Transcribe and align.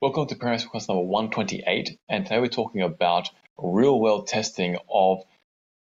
Welcome 0.00 0.28
to 0.28 0.36
Paris 0.36 0.64
Quest 0.64 0.88
number 0.88 1.02
128, 1.02 1.98
and 2.08 2.24
today 2.24 2.38
we're 2.38 2.46
talking 2.46 2.82
about 2.82 3.30
real-world 3.60 4.28
testing 4.28 4.78
of 4.88 5.24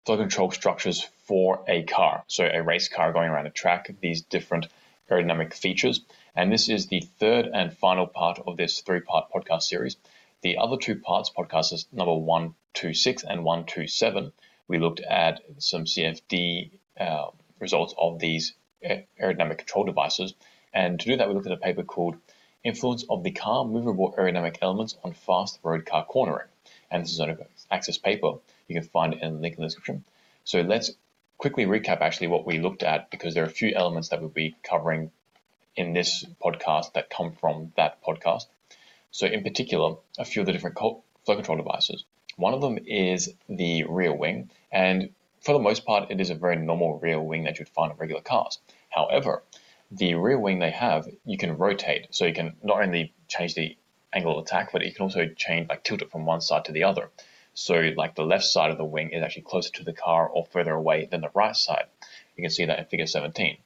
flow 0.07 0.17
control 0.17 0.50
structures 0.50 1.07
for 1.27 1.62
a 1.69 1.83
car. 1.83 2.25
So 2.26 2.47
a 2.47 2.63
race 2.63 2.89
car 2.89 3.13
going 3.13 3.29
around 3.29 3.47
a 3.47 3.50
track, 3.50 3.94
these 4.00 4.23
different 4.23 4.68
aerodynamic 5.10 5.52
features. 5.52 6.00
And 6.34 6.50
this 6.50 6.71
is 6.71 6.87
the 6.87 7.00
third 7.00 7.50
and 7.52 7.76
final 7.76 8.07
part 8.07 8.41
of 8.46 8.57
this 8.57 8.80
three-part 8.80 9.30
podcast 9.30 9.64
series. 9.64 9.98
The 10.41 10.57
other 10.57 10.79
two 10.79 10.98
parts, 10.98 11.30
podcasts 11.30 11.85
number 11.93 12.14
126 12.14 13.23
and 13.23 13.45
127, 13.45 14.33
we 14.67 14.79
looked 14.79 15.01
at 15.01 15.43
some 15.59 15.85
CFD 15.85 16.71
uh, 16.98 17.27
results 17.61 17.95
of 17.98 18.19
these 18.19 18.55
aerodynamic 18.83 19.59
control 19.59 19.85
devices. 19.85 20.33
And 20.73 20.98
to 21.01 21.07
do 21.07 21.17
that, 21.19 21.29
we 21.29 21.35
looked 21.35 21.48
at 21.48 21.53
a 21.53 21.59
paper 21.59 21.83
called 21.83 22.17
Influence 22.67 23.05
of 23.09 23.23
the 23.23 23.30
Car 23.30 23.64
Movable 23.64 24.12
Aerodynamic 24.19 24.59
Elements 24.61 24.96
on 25.05 25.12
Fast 25.12 25.61
Road 25.62 25.87
Car 25.87 26.05
Cornering. 26.05 26.48
And 26.91 27.05
this 27.05 27.12
is 27.12 27.20
an 27.20 27.39
access 27.70 27.97
paper. 27.97 28.34
You 28.66 28.75
can 28.75 28.89
find 28.89 29.15
it 29.15 29.23
in 29.23 29.34
the 29.34 29.41
link 29.41 29.55
in 29.55 29.62
the 29.62 29.69
description. 29.69 30.05
So 30.45 30.62
let's 30.62 30.91
quickly 31.39 31.66
recap 31.66 32.01
actually 32.01 32.27
what 32.27 32.45
we 32.45 32.59
looked 32.59 32.83
at 32.83 33.11
because 33.11 33.34
there 33.34 33.45
are 33.45 33.48
a 33.48 33.51
few 33.51 33.73
elements 33.75 34.09
that 34.09 34.20
we'll 34.20 34.30
be 34.30 34.56
covering 34.62 35.12
in 35.77 35.92
this 35.92 36.25
podcast 36.45 36.95
that 36.95 37.09
come 37.09 37.33
from 37.33 37.73
that 37.77 38.02
podcast. 38.02 38.47
So 39.12 39.27
in 39.27 39.45
particular, 39.45 39.97
a 40.19 40.25
few 40.25 40.42
of 40.42 40.47
the 40.47 40.53
different 40.53 40.77
flow 40.78 41.03
control 41.25 41.59
devices. 41.59 42.05
One 42.37 42.53
of 42.53 42.61
them 42.61 42.78
is 42.84 43.33
the 43.48 43.84
rear 43.84 44.12
wing, 44.12 44.51
and 44.73 45.11
for 45.41 45.53
the 45.53 45.59
most 45.59 45.87
part, 45.87 46.11
it 46.11 46.20
is 46.20 46.30
a 46.30 46.34
very 46.34 46.56
normal 46.56 46.98
rear 46.98 47.20
wing 47.20 47.45
that 47.45 47.59
you'd 47.59 47.69
find 47.69 47.92
on 47.92 47.98
regular 47.98 48.23
cars. 48.23 48.59
However, 48.91 49.42
the 49.91 50.15
rear 50.15 50.39
wing 50.39 50.59
they 50.59 50.71
have, 50.71 51.09
you 51.25 51.39
can 51.39 51.57
rotate. 51.57 52.09
So 52.11 52.27
you 52.27 52.35
can 52.35 52.57
not 52.63 52.83
only 52.83 53.13
change 53.29 53.55
the 53.55 53.77
angle 54.12 54.39
of 54.39 54.45
attack, 54.45 54.73
but 54.73 54.85
you 54.85 54.93
can 54.93 55.03
also 55.03 55.27
change, 55.29 55.69
like 55.69 55.85
tilt 55.85 56.03
it 56.03 56.11
from 56.11 56.27
one 56.27 56.41
side 56.41 56.65
to 56.67 56.73
the 56.73 56.85
other. 56.85 57.11
So 57.55 57.93
like 57.97 58.15
the 58.15 58.25
left 58.25 58.45
side 58.45 58.70
of 58.70 58.78
the 58.78 58.84
wing 58.84 59.11
is 59.11 59.23
actually 59.23 59.43
closer 59.43 59.73
to 59.73 59.84
the 59.84 59.93
car 59.93 60.28
or 60.28 60.47
further 60.47 60.73
away 60.73 61.06
than 61.06 61.20
the 61.20 61.31
right 61.34 61.56
side. 61.56 61.87
You 62.37 62.43
can 62.43 62.51
see 62.51 62.65
that 62.67 62.78
in 62.78 62.84
figure 62.84 63.06
17. 63.06 63.56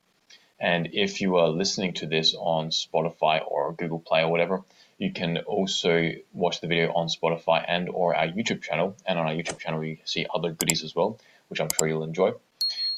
And 0.61 0.91
if 0.93 1.21
you 1.21 1.37
are 1.37 1.49
listening 1.49 1.95
to 1.95 2.07
this 2.07 2.35
on 2.35 2.69
Spotify 2.69 3.43
or 3.45 3.73
Google 3.73 3.99
Play 3.99 4.23
or 4.23 4.31
whatever, 4.31 4.63
you 4.99 5.13
can 5.13 5.39
also 5.39 6.13
watch 6.35 6.61
the 6.61 6.67
video 6.67 6.93
on 6.93 7.09
Spotify 7.09 7.65
and 7.67 7.89
or 7.89 8.15
our 8.15 8.29
YouTube 8.29 8.63
channel. 8.63 8.95
And 9.07 9.19
on 9.19 9.27
our 9.27 9.33
YouTube 9.33 9.59
channel, 9.59 9.83
you 9.83 9.97
see 10.05 10.27
other 10.33 10.53
goodies 10.53 10.85
as 10.85 10.95
well, 10.95 11.19
which 11.49 11.61
I'm 11.61 11.71
sure 11.79 11.89
you'll 11.89 12.05
enjoy. 12.05 12.33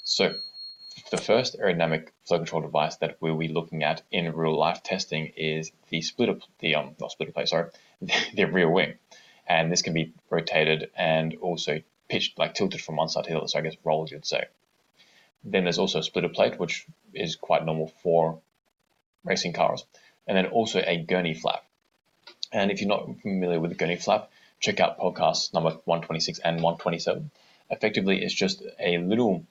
So 0.03 0.35
the 1.11 1.17
first 1.17 1.59
aerodynamic 1.59 2.09
flow 2.25 2.39
control 2.39 2.63
device 2.63 2.97
that 2.97 3.17
we'll 3.21 3.37
be 3.37 3.49
looking 3.49 3.83
at 3.83 4.03
in 4.11 4.35
real 4.35 4.59
life 4.59 4.83
testing 4.83 5.33
is 5.37 5.73
the 5.89 6.01
splitter, 6.03 6.39
the 6.61 6.75
um, 6.75 6.95
not 7.01 7.13
splitter 7.13 7.33
plate, 7.33 7.49
sorry, 7.49 7.71
the 8.35 8.45
rear 8.45 8.69
wing, 8.69 8.95
and 9.47 9.71
this 9.71 9.83
can 9.83 9.93
be 9.93 10.13
rotated 10.31 10.91
and 10.97 11.37
also 11.41 11.81
pitched, 12.09 12.39
like 12.39 12.55
tilted 12.55 12.81
from 12.81 12.97
one 12.97 13.09
side 13.09 13.25
to 13.25 13.31
the 13.31 13.39
other. 13.39 13.49
So 13.49 13.59
I 13.59 13.63
guess 13.63 13.77
rolled, 13.85 14.11
you'd 14.11 14.27
say. 14.27 14.45
Then 15.45 15.65
there's 15.65 15.79
also 15.79 15.99
a 15.99 16.03
splitter 16.03 16.29
plate, 16.29 16.59
which 16.59 16.87
is 17.13 17.37
quite 17.37 17.65
normal 17.65 17.93
for 18.03 18.41
racing 19.25 19.53
cars, 19.53 19.85
and 20.27 20.37
then 20.37 20.47
also 20.47 20.81
a 20.81 20.99
gurney 20.99 21.35
flap. 21.35 21.65
And 22.53 22.71
if 22.71 22.81
you're 22.81 22.89
not 22.89 23.09
familiar 23.23 23.59
with 23.59 23.71
the 23.71 23.77
gurney 23.77 23.97
flap, 23.97 24.31
check 24.61 24.79
out 24.79 24.99
podcasts 24.99 25.53
number 25.53 25.71
126 25.71 26.39
and 26.39 26.57
127. 26.57 27.31
Effectively, 27.71 28.23
it's 28.23 28.35
just 28.35 28.63
a 28.79 28.99
little 28.99 29.45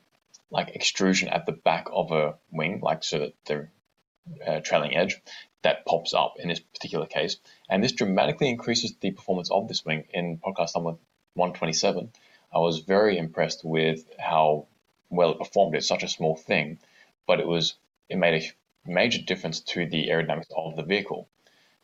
like 0.52 0.76
extrusion 0.76 1.30
at 1.30 1.46
the 1.46 1.54
back 1.54 1.88
of 1.92 2.12
a 2.12 2.36
wing, 2.52 2.82
like 2.82 3.04
so 3.04 3.20
that 3.20 3.34
the 3.46 3.68
uh, 4.46 4.60
trailing 4.60 4.96
edge 4.96 5.20
that 5.64 5.86
pops 5.86 6.14
up 6.14 6.36
in 6.38 6.50
this 6.50 6.60
particular 6.60 7.06
case. 7.06 7.38
And 7.70 7.84
this 7.84 7.94
dramatically 7.94 8.50
increases 8.50 8.94
the 9.00 9.12
performance 9.12 9.50
of 9.50 9.68
this 9.68 9.86
wing. 9.86 10.06
In 10.14 10.38
podcast 10.38 10.76
number 10.76 10.98
127, 11.36 12.12
I 12.54 12.60
was 12.60 12.80
very 12.80 13.18
impressed 13.18 13.64
with 13.64 14.06
how 14.20 14.68
well 15.10 15.32
it 15.32 15.40
performed. 15.40 15.76
It's 15.76 15.88
such 15.88 16.04
a 16.04 16.08
small 16.08 16.36
thing, 16.36 16.80
but 17.26 17.40
it 17.40 17.48
was 17.48 17.76
it 18.10 18.18
made 18.18 18.44
a 18.44 18.90
major 18.90 19.22
difference 19.22 19.62
to 19.62 19.86
the 19.86 20.08
aerodynamics 20.08 20.52
of 20.56 20.76
the 20.76 20.84
vehicle. 20.84 21.30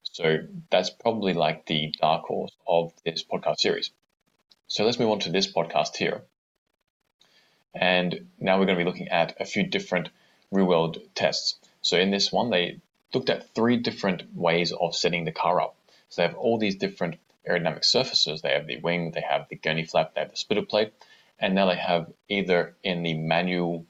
So 0.04 0.40
that's 0.70 0.90
probably 0.90 1.34
like 1.34 1.66
the 1.66 1.94
dark 2.02 2.26
horse 2.26 2.56
of 2.68 2.94
this 3.06 3.24
podcast 3.24 3.60
series. 3.60 3.92
So 4.68 4.84
let's 4.84 5.00
move 5.00 5.12
on 5.12 5.20
to 5.20 5.32
this 5.32 5.52
podcast 5.52 5.96
here. 5.96 6.24
And 7.80 8.28
now 8.40 8.60
we're 8.60 8.66
going 8.66 8.78
to 8.78 8.84
be 8.84 8.90
looking 8.90 9.10
at 9.10 9.36
a 9.40 9.46
few 9.46 9.64
different 9.64 10.10
real 10.52 10.66
world 10.66 10.98
tests. 11.16 11.56
So 11.82 11.98
in 11.98 12.12
this 12.12 12.32
one, 12.32 12.50
they 12.50 12.80
looked 13.14 13.30
at 13.30 13.54
three 13.54 13.78
different 13.78 14.36
ways 14.36 14.72
of 14.72 14.96
setting 14.96 15.26
the 15.26 15.32
car 15.32 15.62
up. 15.62 15.76
So 16.10 16.22
they 16.22 16.28
have 16.28 16.38
all 16.38 16.58
these 16.58 16.76
different 16.76 17.16
aerodynamic 17.48 17.86
surfaces. 17.86 18.42
They 18.42 18.52
have 18.52 18.68
the 18.68 18.80
wing, 18.80 19.12
they 19.12 19.22
have 19.22 19.48
the 19.50 19.56
gurney 19.56 19.86
flap, 19.86 20.14
they 20.14 20.22
have 20.22 20.32
the 20.32 20.38
splitter 20.38 20.64
plate, 20.64 20.94
and 21.40 21.56
now 21.56 21.68
they 21.68 21.78
have 21.78 22.12
either 22.28 22.76
in 22.84 23.04
the 23.04 23.14
manual 23.14 23.86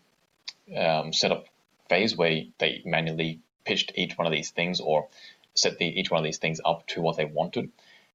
um, 0.75 1.13
setup 1.13 1.47
phase 1.89 2.15
where 2.15 2.43
they 2.57 2.81
manually 2.85 3.39
pitched 3.65 3.93
each 3.95 4.17
one 4.17 4.27
of 4.27 4.33
these 4.33 4.51
things 4.51 4.79
or 4.79 5.07
set 5.53 5.77
the, 5.77 5.85
each 5.85 6.11
one 6.11 6.19
of 6.19 6.23
these 6.23 6.37
things 6.37 6.61
up 6.63 6.85
to 6.87 7.01
what 7.01 7.17
they 7.17 7.25
wanted. 7.25 7.71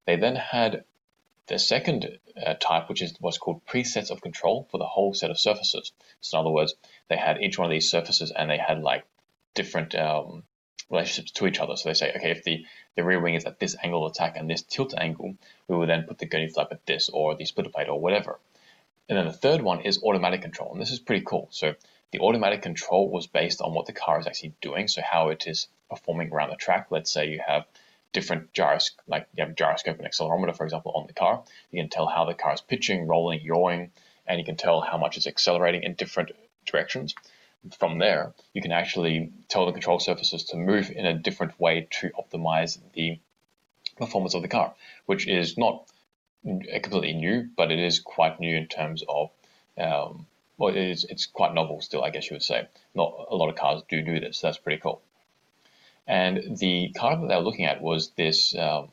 They 0.06 0.16
then 0.16 0.36
had 0.36 0.84
the 1.48 1.58
second 1.58 2.18
uh, 2.44 2.54
type, 2.54 2.88
which 2.88 3.02
is 3.02 3.14
what's 3.20 3.38
called 3.38 3.64
presets 3.66 4.10
of 4.10 4.20
control 4.20 4.68
for 4.70 4.78
the 4.78 4.86
whole 4.86 5.12
set 5.14 5.30
of 5.30 5.38
surfaces. 5.38 5.92
So 6.20 6.38
in 6.38 6.40
other 6.42 6.54
words, 6.54 6.74
they 7.08 7.16
had 7.16 7.42
each 7.42 7.58
one 7.58 7.66
of 7.66 7.70
these 7.70 7.90
surfaces 7.90 8.30
and 8.30 8.50
they 8.50 8.58
had 8.58 8.82
like 8.82 9.04
different 9.54 9.94
um, 9.94 10.44
relationships 10.88 11.32
to 11.32 11.46
each 11.46 11.58
other. 11.58 11.76
So 11.76 11.88
they 11.88 11.94
say, 11.94 12.12
okay, 12.16 12.30
if 12.30 12.44
the, 12.44 12.64
the 12.96 13.04
rear 13.04 13.20
wing 13.20 13.34
is 13.34 13.44
at 13.44 13.58
this 13.58 13.76
angle 13.82 14.06
of 14.06 14.12
attack 14.12 14.36
and 14.36 14.48
this 14.48 14.62
tilt 14.62 14.94
angle, 14.96 15.34
we 15.68 15.76
will 15.76 15.86
then 15.86 16.04
put 16.04 16.18
the 16.18 16.26
gurney 16.26 16.48
flap 16.48 16.68
at 16.70 16.86
this 16.86 17.08
or 17.08 17.34
the 17.34 17.44
splitter 17.44 17.70
plate 17.70 17.88
or 17.88 18.00
whatever. 18.00 18.38
And 19.08 19.18
then 19.18 19.26
the 19.26 19.32
third 19.32 19.62
one 19.62 19.80
is 19.80 20.02
automatic 20.02 20.42
control. 20.42 20.72
And 20.72 20.80
this 20.80 20.92
is 20.92 21.00
pretty 21.00 21.24
cool. 21.26 21.48
So 21.50 21.74
the 22.12 22.20
automatic 22.20 22.62
control 22.62 23.10
was 23.10 23.26
based 23.26 23.60
on 23.60 23.74
what 23.74 23.86
the 23.86 23.92
car 23.92 24.20
is 24.20 24.26
actually 24.26 24.54
doing. 24.60 24.86
So 24.86 25.02
how 25.02 25.30
it 25.30 25.44
is 25.46 25.66
performing 25.90 26.30
around 26.30 26.50
the 26.50 26.56
track. 26.56 26.86
Let's 26.90 27.12
say 27.12 27.28
you 27.28 27.40
have 27.44 27.64
different 28.12 28.52
gyros, 28.52 28.92
like 29.06 29.26
you 29.36 29.42
have 29.42 29.52
a 29.52 29.54
gyroscope 29.54 29.98
and 29.98 30.06
accelerometer, 30.06 30.56
for 30.56 30.64
example, 30.64 30.92
on 30.94 31.06
the 31.06 31.12
car. 31.12 31.42
You 31.70 31.82
can 31.82 31.90
tell 31.90 32.06
how 32.06 32.24
the 32.24 32.34
car 32.34 32.54
is 32.54 32.60
pitching, 32.60 33.06
rolling, 33.06 33.40
yawing, 33.42 33.90
and 34.26 34.38
you 34.38 34.44
can 34.44 34.56
tell 34.56 34.80
how 34.80 34.98
much 34.98 35.16
it's 35.16 35.26
accelerating 35.26 35.82
in 35.82 35.94
different 35.94 36.32
directions. 36.66 37.14
From 37.78 37.98
there, 37.98 38.34
you 38.52 38.60
can 38.60 38.72
actually 38.72 39.32
tell 39.48 39.66
the 39.66 39.72
control 39.72 40.00
surfaces 40.00 40.44
to 40.44 40.56
move 40.56 40.90
in 40.90 41.06
a 41.06 41.14
different 41.14 41.58
way 41.60 41.86
to 42.00 42.10
optimize 42.10 42.78
the 42.94 43.18
performance 43.96 44.34
of 44.34 44.42
the 44.42 44.48
car, 44.48 44.74
which 45.06 45.28
is 45.28 45.56
not 45.56 45.86
completely 46.44 47.12
new, 47.12 47.48
but 47.56 47.70
it 47.70 47.78
is 47.78 48.00
quite 48.00 48.40
new 48.40 48.56
in 48.56 48.66
terms 48.66 49.04
of, 49.08 49.30
um, 49.78 50.26
well, 50.58 50.74
it 50.74 50.76
is, 50.76 51.04
it's 51.04 51.26
quite 51.26 51.54
novel 51.54 51.80
still, 51.80 52.02
I 52.02 52.10
guess 52.10 52.28
you 52.28 52.34
would 52.34 52.42
say. 52.42 52.66
Not 52.94 53.26
a 53.30 53.36
lot 53.36 53.48
of 53.48 53.54
cars 53.54 53.82
do 53.88 54.02
do 54.02 54.18
this, 54.18 54.38
so 54.38 54.48
that's 54.48 54.58
pretty 54.58 54.80
cool. 54.80 55.00
And 56.06 56.58
the 56.58 56.92
car 56.96 57.16
that 57.16 57.28
they 57.28 57.36
were 57.36 57.42
looking 57.42 57.66
at 57.66 57.80
was 57.80 58.10
this 58.16 58.56
um, 58.56 58.88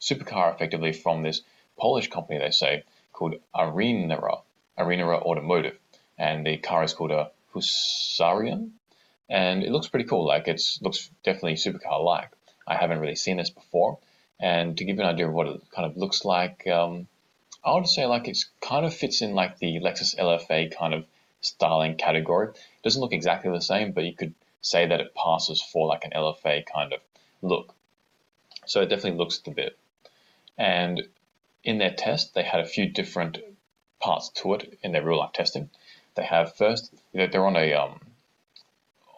supercar, 0.00 0.54
effectively 0.54 0.92
from 0.92 1.22
this 1.22 1.42
Polish 1.78 2.08
company, 2.08 2.38
they 2.38 2.50
say, 2.50 2.84
called 3.12 3.34
Arrinera, 3.54 4.42
Arrinera 4.78 5.22
Automotive. 5.22 5.78
And 6.18 6.46
the 6.46 6.56
car 6.58 6.84
is 6.84 6.94
called 6.94 7.10
a 7.10 7.30
Hussarya. 7.54 8.70
And 9.28 9.62
it 9.62 9.70
looks 9.70 9.88
pretty 9.88 10.08
cool. 10.08 10.26
Like 10.26 10.48
it 10.48 10.62
looks 10.80 11.10
definitely 11.22 11.54
supercar 11.54 12.04
like. 12.04 12.30
I 12.66 12.76
haven't 12.76 13.00
really 13.00 13.16
seen 13.16 13.36
this 13.36 13.50
before. 13.50 13.98
And 14.40 14.76
to 14.76 14.84
give 14.84 14.96
you 14.96 15.02
an 15.02 15.08
idea 15.08 15.28
of 15.28 15.34
what 15.34 15.46
it 15.46 15.60
kind 15.74 15.86
of 15.86 15.96
looks 15.96 16.24
like, 16.24 16.66
um, 16.66 17.06
I 17.64 17.74
would 17.74 17.86
say 17.86 18.06
like 18.06 18.26
it 18.26 18.38
kind 18.60 18.84
of 18.84 18.94
fits 18.94 19.22
in 19.22 19.34
like 19.34 19.58
the 19.58 19.78
Lexus 19.80 20.16
LFA 20.16 20.76
kind 20.76 20.94
of 20.94 21.04
styling 21.40 21.96
category. 21.96 22.48
It 22.48 22.82
doesn't 22.82 23.00
look 23.00 23.12
exactly 23.12 23.50
the 23.50 23.60
same, 23.60 23.92
but 23.92 24.04
you 24.04 24.14
could 24.14 24.34
say 24.62 24.86
that 24.86 25.00
it 25.00 25.14
passes 25.14 25.60
for 25.60 25.86
like 25.86 26.04
an 26.04 26.12
LFA 26.12 26.64
kind 26.64 26.92
of 26.92 27.00
look. 27.42 27.74
So 28.64 28.80
it 28.80 28.88
definitely 28.88 29.18
looks 29.18 29.38
the 29.38 29.50
bit. 29.50 29.76
And 30.56 31.08
in 31.64 31.78
their 31.78 31.92
test, 31.92 32.34
they 32.34 32.44
had 32.44 32.60
a 32.60 32.66
few 32.66 32.88
different 32.88 33.38
parts 34.00 34.30
to 34.30 34.54
it 34.54 34.78
in 34.82 34.92
their 34.92 35.04
real 35.04 35.18
life 35.18 35.32
testing. 35.32 35.68
They 36.14 36.24
have 36.24 36.54
first, 36.54 36.94
they're 37.12 37.46
on 37.46 37.56
a 37.56 37.74
um, 37.74 38.00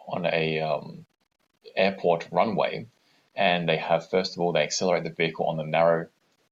on 0.07 0.25
a 0.25 0.59
um, 0.59 1.05
airport 1.75 2.27
runway, 2.31 2.87
and 3.35 3.67
they 3.67 3.77
have 3.77 4.09
first 4.09 4.35
of 4.35 4.41
all 4.41 4.51
they 4.51 4.63
accelerate 4.63 5.03
the 5.03 5.09
vehicle 5.09 5.45
on 5.45 5.57
the 5.57 5.63
narrow 5.63 6.07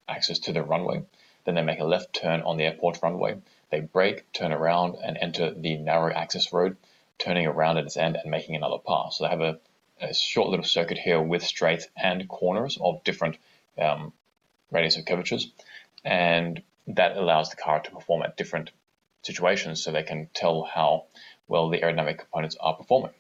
axis 0.08 0.40
to 0.40 0.54
the 0.54 0.64
runway. 0.64 1.04
Then 1.46 1.56
they 1.56 1.62
make 1.62 1.80
a 1.80 1.86
left 1.86 2.14
turn 2.14 2.42
on 2.42 2.58
the 2.58 2.66
airport 2.66 3.00
runway. 3.02 3.38
They 3.70 3.80
brake, 3.82 4.32
turn 4.34 4.52
around, 4.52 4.98
and 5.04 5.18
enter 5.18 5.52
the 5.52 5.78
narrow 5.78 6.14
access 6.14 6.54
road 6.54 6.78
turning 7.18 7.48
around 7.48 7.78
at 7.78 7.86
its 7.86 7.98
end 7.98 8.16
and 8.16 8.32
making 8.32 8.56
another 8.56 8.78
pass. 8.86 9.18
So 9.18 9.24
they 9.24 9.30
have 9.30 9.42
a, 9.42 9.60
a 10.02 10.14
short 10.14 10.50
little 10.50 10.66
circuit 10.66 10.98
here 10.98 11.22
with 11.22 11.44
straights 11.44 11.88
and 11.96 12.28
corners 12.28 12.78
of 12.82 13.04
different 13.04 13.38
um, 13.78 14.14
radius 14.72 14.98
of 14.98 15.06
curvatures, 15.06 15.52
and 16.04 16.62
that 16.88 17.16
allows 17.16 17.50
the 17.50 17.56
car 17.56 17.80
to 17.80 17.92
perform 17.92 18.24
at 18.24 18.38
different 18.38 18.72
situations 19.22 19.82
so 19.82 19.92
they 19.92 20.04
can 20.04 20.30
tell 20.34 20.64
how 20.64 21.06
well 21.48 21.70
the 21.70 21.80
aerodynamic 21.80 22.20
components 22.20 22.58
are 22.60 22.76
performing. 22.76 23.12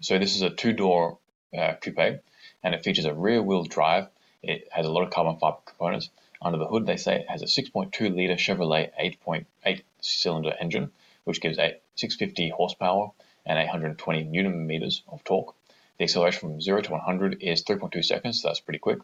So 0.00 0.18
this 0.18 0.36
is 0.36 0.42
a 0.42 0.50
two-door 0.50 1.18
uh, 1.56 1.74
coupe, 1.80 2.22
and 2.62 2.74
it 2.74 2.84
features 2.84 3.04
a 3.04 3.14
rear-wheel 3.14 3.64
drive 3.64 4.08
It 4.42 4.68
has 4.70 4.86
a 4.86 4.90
lot 4.90 5.02
of 5.02 5.10
carbon 5.10 5.38
fiber 5.38 5.58
components. 5.64 6.10
Under 6.40 6.58
the 6.58 6.68
hood, 6.68 6.86
they 6.86 6.96
say 6.96 7.16
it 7.16 7.28
has 7.28 7.42
a 7.42 7.46
6.2 7.46 8.14
litre 8.14 8.36
Chevrolet 8.36 8.90
8.8 9.26 9.82
cylinder 10.00 10.54
engine, 10.60 10.92
which 11.28 11.42
gives 11.42 11.58
a 11.58 11.78
650 11.96 12.48
horsepower 12.48 13.10
and 13.44 13.58
820 13.58 14.24
newton 14.24 14.66
meters 14.66 15.02
of 15.06 15.22
torque. 15.24 15.54
The 15.98 16.04
acceleration 16.04 16.40
from 16.40 16.60
0 16.60 16.80
to 16.80 16.92
100 16.92 17.42
is 17.42 17.62
3.2 17.64 18.02
seconds, 18.02 18.40
so 18.40 18.48
that's 18.48 18.60
pretty 18.60 18.78
quick. 18.78 19.00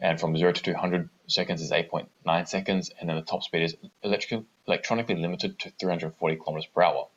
And 0.00 0.18
from 0.18 0.34
0 0.34 0.52
to 0.52 0.62
200 0.62 1.10
seconds 1.26 1.60
is 1.60 1.70
8.9 1.70 2.48
seconds, 2.48 2.90
and 2.98 3.06
then 3.06 3.16
the 3.16 3.22
top 3.22 3.42
speed 3.42 3.64
is 3.64 3.76
electronically 4.02 5.16
limited 5.16 5.58
to 5.58 5.70
340 5.78 6.36
kilometers 6.36 6.70
per 6.74 6.82
hour. 6.82 7.08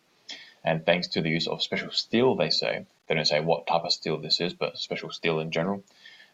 And 0.65 0.85
thanks 0.85 1.07
to 1.09 1.21
the 1.21 1.29
use 1.29 1.47
of 1.47 1.63
special 1.63 1.91
steel, 1.91 2.35
they 2.35 2.49
say, 2.49 2.85
they 3.07 3.15
don't 3.15 3.23
say 3.23 3.39
what 3.39 3.67
type 3.67 3.83
of 3.85 3.93
steel 3.93 4.17
this 4.17 4.41
is, 4.41 4.53
but 4.53 4.77
special 4.77 5.11
steel 5.11 5.39
in 5.39 5.51
general, 5.51 5.81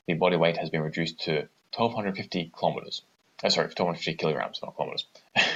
the 0.07 0.15
body 0.15 0.37
weight 0.37 0.57
has 0.57 0.71
been 0.71 0.81
reduced 0.81 1.19
to 1.25 1.47
1250 1.75 2.51
kilometers. 2.57 3.03
Oh, 3.43 3.49
sorry, 3.49 3.67
1250 3.67 4.15
kilograms, 4.15 4.59
not 4.63 4.75
kilometers. 4.75 5.05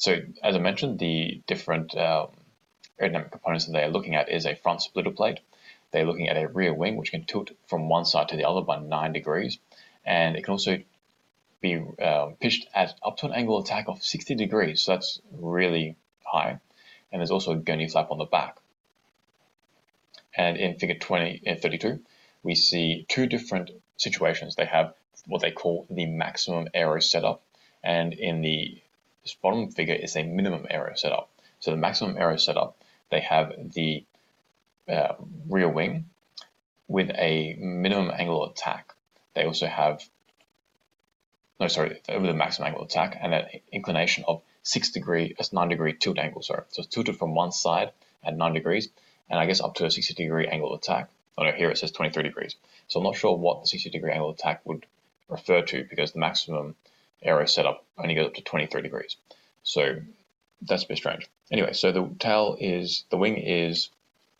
so, 0.00 0.18
as 0.42 0.56
I 0.56 0.58
mentioned, 0.58 0.98
the 0.98 1.40
different 1.46 1.96
um, 1.96 2.30
aerodynamic 3.00 3.30
components 3.30 3.66
that 3.66 3.72
they 3.72 3.84
are 3.84 3.90
looking 3.90 4.16
at 4.16 4.28
is 4.28 4.46
a 4.46 4.56
front 4.56 4.82
splitter 4.82 5.12
plate. 5.12 5.38
They're 5.92 6.04
looking 6.04 6.28
at 6.28 6.36
a 6.36 6.48
rear 6.48 6.74
wing, 6.74 6.96
which 6.96 7.12
can 7.12 7.24
tilt 7.24 7.52
from 7.68 7.88
one 7.88 8.04
side 8.04 8.28
to 8.30 8.36
the 8.36 8.48
other 8.48 8.62
by 8.62 8.80
9 8.80 9.12
degrees. 9.12 9.58
And 10.04 10.36
it 10.36 10.42
can 10.42 10.52
also 10.52 10.78
be 11.60 11.76
um, 12.02 12.34
pitched 12.40 12.66
at 12.74 12.94
up 13.04 13.18
to 13.18 13.26
an 13.26 13.32
angle 13.32 13.58
of 13.58 13.64
attack 13.64 13.86
of 13.86 14.02
60 14.02 14.34
degrees. 14.34 14.82
So 14.82 14.92
that's 14.92 15.20
really 15.32 15.96
high 16.24 16.60
and 17.12 17.20
there's 17.20 17.30
also 17.30 17.52
a 17.52 17.56
gurney 17.56 17.88
flap 17.88 18.10
on 18.10 18.18
the 18.18 18.24
back. 18.24 18.56
And 20.34 20.56
in 20.56 20.78
figure 20.78 20.96
20 20.96 21.42
and 21.46 21.60
32, 21.60 22.00
we 22.42 22.54
see 22.54 23.04
two 23.08 23.26
different 23.26 23.70
situations. 23.96 24.54
They 24.54 24.64
have 24.64 24.94
what 25.26 25.42
they 25.42 25.50
call 25.50 25.86
the 25.90 26.06
maximum 26.06 26.68
aero 26.72 27.00
setup, 27.00 27.42
and 27.82 28.12
in 28.12 28.40
the 28.40 28.80
bottom 29.42 29.70
figure 29.70 29.94
is 29.94 30.16
a 30.16 30.22
minimum 30.22 30.66
aero 30.70 30.94
setup. 30.94 31.30
So 31.60 31.70
the 31.70 31.76
maximum 31.76 32.16
aero 32.16 32.36
setup, 32.36 32.76
they 33.10 33.20
have 33.20 33.72
the 33.72 34.04
uh, 34.88 35.14
rear 35.48 35.68
wing 35.68 36.06
with 36.88 37.10
a 37.10 37.54
minimum 37.58 38.10
angle 38.12 38.42
of 38.42 38.52
attack. 38.52 38.94
They 39.34 39.44
also 39.44 39.66
have, 39.66 40.02
no, 41.60 41.68
sorry, 41.68 42.00
over 42.08 42.26
the 42.26 42.34
maximum 42.34 42.68
angle 42.68 42.82
of 42.82 42.88
attack 42.88 43.16
and 43.20 43.34
an 43.34 43.46
inclination 43.70 44.24
of 44.26 44.42
six 44.62 44.90
degree, 44.90 45.34
it's 45.38 45.52
nine 45.52 45.68
degree 45.68 45.92
tilt 45.92 46.18
angle, 46.18 46.42
sorry. 46.42 46.64
So 46.68 46.80
it's 46.80 46.94
tilted 46.94 47.16
from 47.16 47.34
one 47.34 47.52
side 47.52 47.92
at 48.24 48.36
nine 48.36 48.54
degrees, 48.54 48.88
and 49.28 49.38
I 49.38 49.46
guess 49.46 49.60
up 49.60 49.74
to 49.76 49.86
a 49.86 49.90
60 49.90 50.14
degree 50.14 50.46
angle 50.46 50.72
of 50.72 50.80
attack. 50.80 51.10
Oh 51.38 51.44
no, 51.44 51.52
here 51.52 51.70
it 51.70 51.78
says 51.78 51.92
23 51.92 52.22
degrees. 52.22 52.56
So 52.88 52.98
I'm 52.98 53.04
not 53.04 53.16
sure 53.16 53.36
what 53.36 53.62
the 53.62 53.68
60 53.68 53.90
degree 53.90 54.12
angle 54.12 54.30
of 54.30 54.36
attack 54.36 54.60
would 54.64 54.84
refer 55.28 55.62
to 55.62 55.84
because 55.88 56.12
the 56.12 56.18
maximum 56.18 56.74
aero 57.22 57.46
setup 57.46 57.84
only 57.98 58.14
goes 58.14 58.26
up 58.26 58.34
to 58.34 58.42
23 58.42 58.82
degrees. 58.82 59.16
So 59.62 60.00
that's 60.62 60.84
a 60.84 60.88
bit 60.88 60.96
strange. 60.96 61.28
Anyway, 61.50 61.72
so 61.72 61.92
the 61.92 62.08
tail 62.18 62.56
is, 62.58 63.04
the 63.10 63.16
wing 63.16 63.36
is 63.36 63.88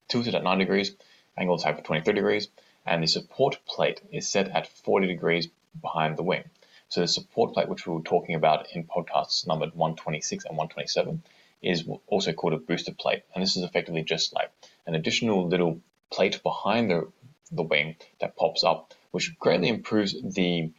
tilted 0.08 0.34
at 0.34 0.42
9 0.42 0.58
degrees, 0.58 0.94
angle 1.36 1.54
of 1.54 1.60
attack 1.60 1.76
for 1.76 1.84
23 1.84 2.14
degrees, 2.14 2.48
and 2.86 3.02
the 3.02 3.06
support 3.06 3.58
plate 3.66 4.00
is 4.12 4.28
set 4.28 4.48
at 4.48 4.66
40 4.66 5.06
degrees 5.06 5.48
behind 5.80 6.16
the 6.16 6.22
wing. 6.22 6.44
So 6.88 7.00
the 7.00 7.08
support 7.08 7.54
plate, 7.54 7.68
which 7.68 7.86
we 7.86 7.94
were 7.94 8.02
talking 8.02 8.34
about 8.34 8.66
in 8.72 8.84
podcasts 8.84 9.46
numbered 9.46 9.74
126 9.74 10.44
and 10.44 10.56
127, 10.56 11.22
is 11.62 11.84
also 12.08 12.32
called 12.32 12.54
a 12.54 12.58
booster 12.58 12.92
plate. 12.92 13.22
And 13.34 13.42
this 13.42 13.56
is 13.56 13.62
effectively 13.62 14.02
just 14.02 14.32
like 14.32 14.50
an 14.86 14.94
additional 14.94 15.46
little 15.46 15.80
plate 16.10 16.42
behind 16.42 16.90
the, 16.90 17.08
the 17.52 17.62
wing 17.62 17.96
that 18.20 18.36
pops 18.36 18.64
up, 18.64 18.92
which 19.12 19.38
greatly 19.38 19.68
improves 19.68 20.16
the 20.20 20.70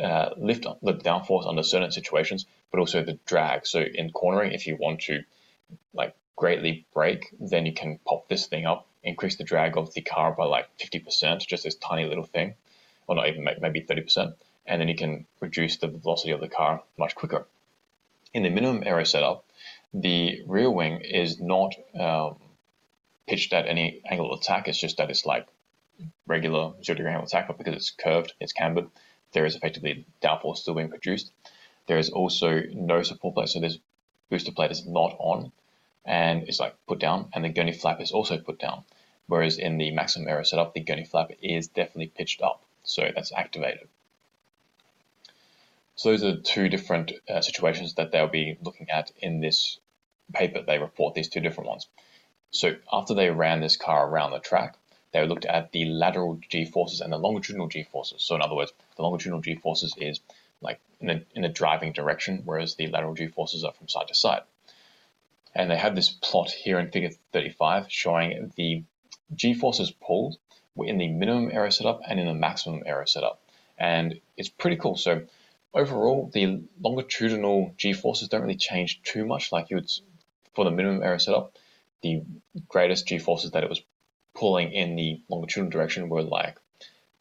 uh, 0.00 0.30
lift, 0.36 0.66
the 0.82 0.94
downforce 0.94 1.46
under 1.46 1.62
certain 1.62 1.92
situations, 1.92 2.46
but 2.70 2.80
also 2.80 3.02
the 3.02 3.18
drag. 3.26 3.66
So 3.66 3.80
in 3.80 4.10
cornering, 4.10 4.52
if 4.52 4.66
you 4.66 4.76
want 4.76 5.00
to 5.02 5.24
like 5.92 6.14
greatly 6.36 6.86
brake, 6.94 7.34
then 7.40 7.66
you 7.66 7.72
can 7.72 7.98
pop 8.06 8.28
this 8.28 8.46
thing 8.46 8.66
up, 8.66 8.86
increase 9.02 9.36
the 9.36 9.44
drag 9.44 9.76
of 9.76 9.92
the 9.94 10.00
car 10.00 10.32
by 10.32 10.44
like 10.44 10.66
50%, 10.78 11.46
just 11.46 11.64
this 11.64 11.74
tiny 11.76 12.06
little 12.06 12.24
thing, 12.24 12.54
or 13.06 13.16
not 13.16 13.28
even 13.28 13.46
maybe 13.60 13.82
30% 13.82 14.34
and 14.66 14.80
then 14.80 14.88
you 14.88 14.96
can 14.96 15.26
reduce 15.40 15.76
the 15.76 15.88
velocity 15.88 16.30
of 16.30 16.40
the 16.40 16.48
car 16.48 16.82
much 16.98 17.14
quicker. 17.14 17.46
In 18.32 18.42
the 18.42 18.50
minimum 18.50 18.82
aero 18.86 19.04
setup, 19.04 19.44
the 19.92 20.42
rear 20.46 20.70
wing 20.70 21.00
is 21.00 21.40
not 21.40 21.74
um, 21.98 22.36
pitched 23.26 23.52
at 23.52 23.66
any 23.66 24.00
angle 24.08 24.32
of 24.32 24.40
attack. 24.40 24.68
It's 24.68 24.78
just 24.78 24.96
that 24.96 25.10
it's 25.10 25.26
like 25.26 25.46
regular 26.26 26.72
zero 26.82 26.96
degree 26.96 27.10
angle 27.10 27.26
attack, 27.26 27.48
but 27.48 27.58
because 27.58 27.74
it's 27.74 27.90
curved, 27.90 28.32
it's 28.40 28.52
cambered, 28.52 28.88
there 29.32 29.44
is 29.44 29.56
effectively 29.56 30.06
downforce 30.22 30.58
still 30.58 30.74
being 30.74 30.88
produced. 30.88 31.32
There 31.86 31.98
is 31.98 32.10
also 32.10 32.62
no 32.72 33.02
support 33.02 33.34
plate, 33.34 33.48
so 33.48 33.60
this 33.60 33.78
booster 34.30 34.52
plate 34.52 34.70
is 34.70 34.86
not 34.86 35.16
on, 35.18 35.52
and 36.04 36.48
it's 36.48 36.60
like 36.60 36.74
put 36.86 36.98
down, 36.98 37.28
and 37.34 37.44
the 37.44 37.48
gurney 37.48 37.72
flap 37.72 38.00
is 38.00 38.12
also 38.12 38.38
put 38.38 38.58
down. 38.58 38.84
Whereas 39.26 39.58
in 39.58 39.78
the 39.78 39.90
maximum 39.92 40.28
aero 40.28 40.42
setup, 40.42 40.74
the 40.74 40.80
gurney 40.80 41.04
flap 41.04 41.30
is 41.40 41.68
definitely 41.68 42.08
pitched 42.08 42.42
up, 42.42 42.62
so 42.84 43.10
that's 43.14 43.32
activated. 43.32 43.88
So 45.96 46.10
those 46.10 46.24
are 46.24 46.40
two 46.40 46.68
different 46.68 47.12
uh, 47.28 47.40
situations 47.40 47.94
that 47.94 48.12
they'll 48.12 48.26
be 48.26 48.58
looking 48.62 48.90
at 48.90 49.10
in 49.18 49.40
this 49.40 49.78
paper. 50.32 50.62
They 50.62 50.78
report 50.78 51.14
these 51.14 51.28
two 51.28 51.40
different 51.40 51.68
ones. 51.68 51.86
So 52.50 52.76
after 52.92 53.14
they 53.14 53.30
ran 53.30 53.60
this 53.60 53.76
car 53.76 54.06
around 54.06 54.32
the 54.32 54.38
track, 54.38 54.76
they 55.12 55.26
looked 55.26 55.44
at 55.44 55.72
the 55.72 55.84
lateral 55.84 56.40
g-forces 56.48 57.00
and 57.00 57.12
the 57.12 57.18
longitudinal 57.18 57.68
g-forces. 57.68 58.22
So 58.24 58.34
in 58.34 58.42
other 58.42 58.54
words, 58.54 58.72
the 58.96 59.02
longitudinal 59.02 59.42
g-forces 59.42 59.94
is 59.98 60.20
like 60.60 60.80
in 61.00 61.10
a, 61.10 61.22
in 61.34 61.44
a 61.44 61.48
driving 61.48 61.92
direction, 61.92 62.42
whereas 62.44 62.74
the 62.74 62.88
lateral 62.88 63.14
g-forces 63.14 63.64
are 63.64 63.72
from 63.72 63.88
side 63.88 64.08
to 64.08 64.14
side. 64.14 64.42
And 65.54 65.70
they 65.70 65.76
have 65.76 65.94
this 65.94 66.08
plot 66.08 66.50
here 66.50 66.78
in 66.78 66.90
figure 66.90 67.10
35 67.32 67.86
showing 67.88 68.52
the 68.56 68.84
g-forces 69.34 69.90
pulled 69.90 70.38
in 70.76 70.96
the 70.96 71.08
minimum 71.08 71.50
aero 71.52 71.68
setup 71.68 72.00
and 72.08 72.18
in 72.18 72.26
the 72.26 72.34
maximum 72.34 72.82
aero 72.86 73.04
setup. 73.04 73.42
And 73.78 74.20
it's 74.36 74.48
pretty 74.48 74.76
cool. 74.76 74.96
So 74.96 75.22
overall, 75.74 76.30
the 76.32 76.62
longitudinal 76.80 77.74
g-forces 77.76 78.28
don't 78.28 78.42
really 78.42 78.56
change 78.56 79.02
too 79.02 79.26
much. 79.26 79.52
Like 79.52 79.68
you 79.68 79.76
would, 79.76 79.90
for 80.54 80.64
the 80.64 80.70
minimum 80.70 81.02
aero 81.02 81.18
setup, 81.18 81.58
the 82.02 82.22
greatest 82.68 83.06
g-forces 83.06 83.50
that 83.50 83.62
it 83.62 83.68
was 83.68 83.82
pulling 84.34 84.72
in 84.72 84.96
the 84.96 85.20
longitudinal 85.28 85.70
direction 85.70 86.08
were 86.08 86.22
like 86.22 86.58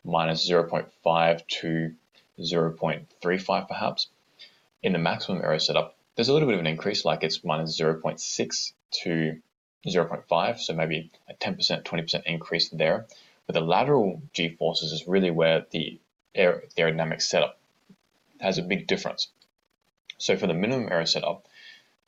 minus 0.04 0.50
0.5 0.50 1.48
to 1.48 1.96
0.35 2.40 3.68
perhaps. 3.68 4.08
In 4.82 4.94
the 4.94 5.00
maximum 5.00 5.44
aero 5.44 5.58
setup, 5.58 5.96
there's 6.16 6.30
a 6.30 6.34
little 6.34 6.48
bit 6.48 6.56
of 6.56 6.62
an 6.62 6.68
increase, 6.68 7.06
like 7.06 7.24
it's 7.24 7.44
minus 7.44 7.80
0.6 7.80 8.74
to 9.04 9.42
0.5, 9.88 10.60
so 10.60 10.74
maybe 10.74 11.12
a 11.30 11.34
10%, 11.34 11.84
20% 11.84 12.24
increase 12.26 12.70
there. 12.70 13.08
But 13.46 13.54
the 13.54 13.62
lateral 13.62 14.22
g-forces 14.34 14.92
is 14.92 15.08
really 15.08 15.32
where 15.32 15.66
the, 15.72 16.00
aer 16.34 16.64
aerodynamic 16.78 17.22
setup 17.22 17.60
has 18.40 18.58
a 18.58 18.64
big 18.64 18.88
difference. 18.88 19.28
So 20.18 20.38
for 20.38 20.48
the 20.48 20.54
minimum 20.54 20.90
aero 20.92 21.06
setup, 21.06 21.48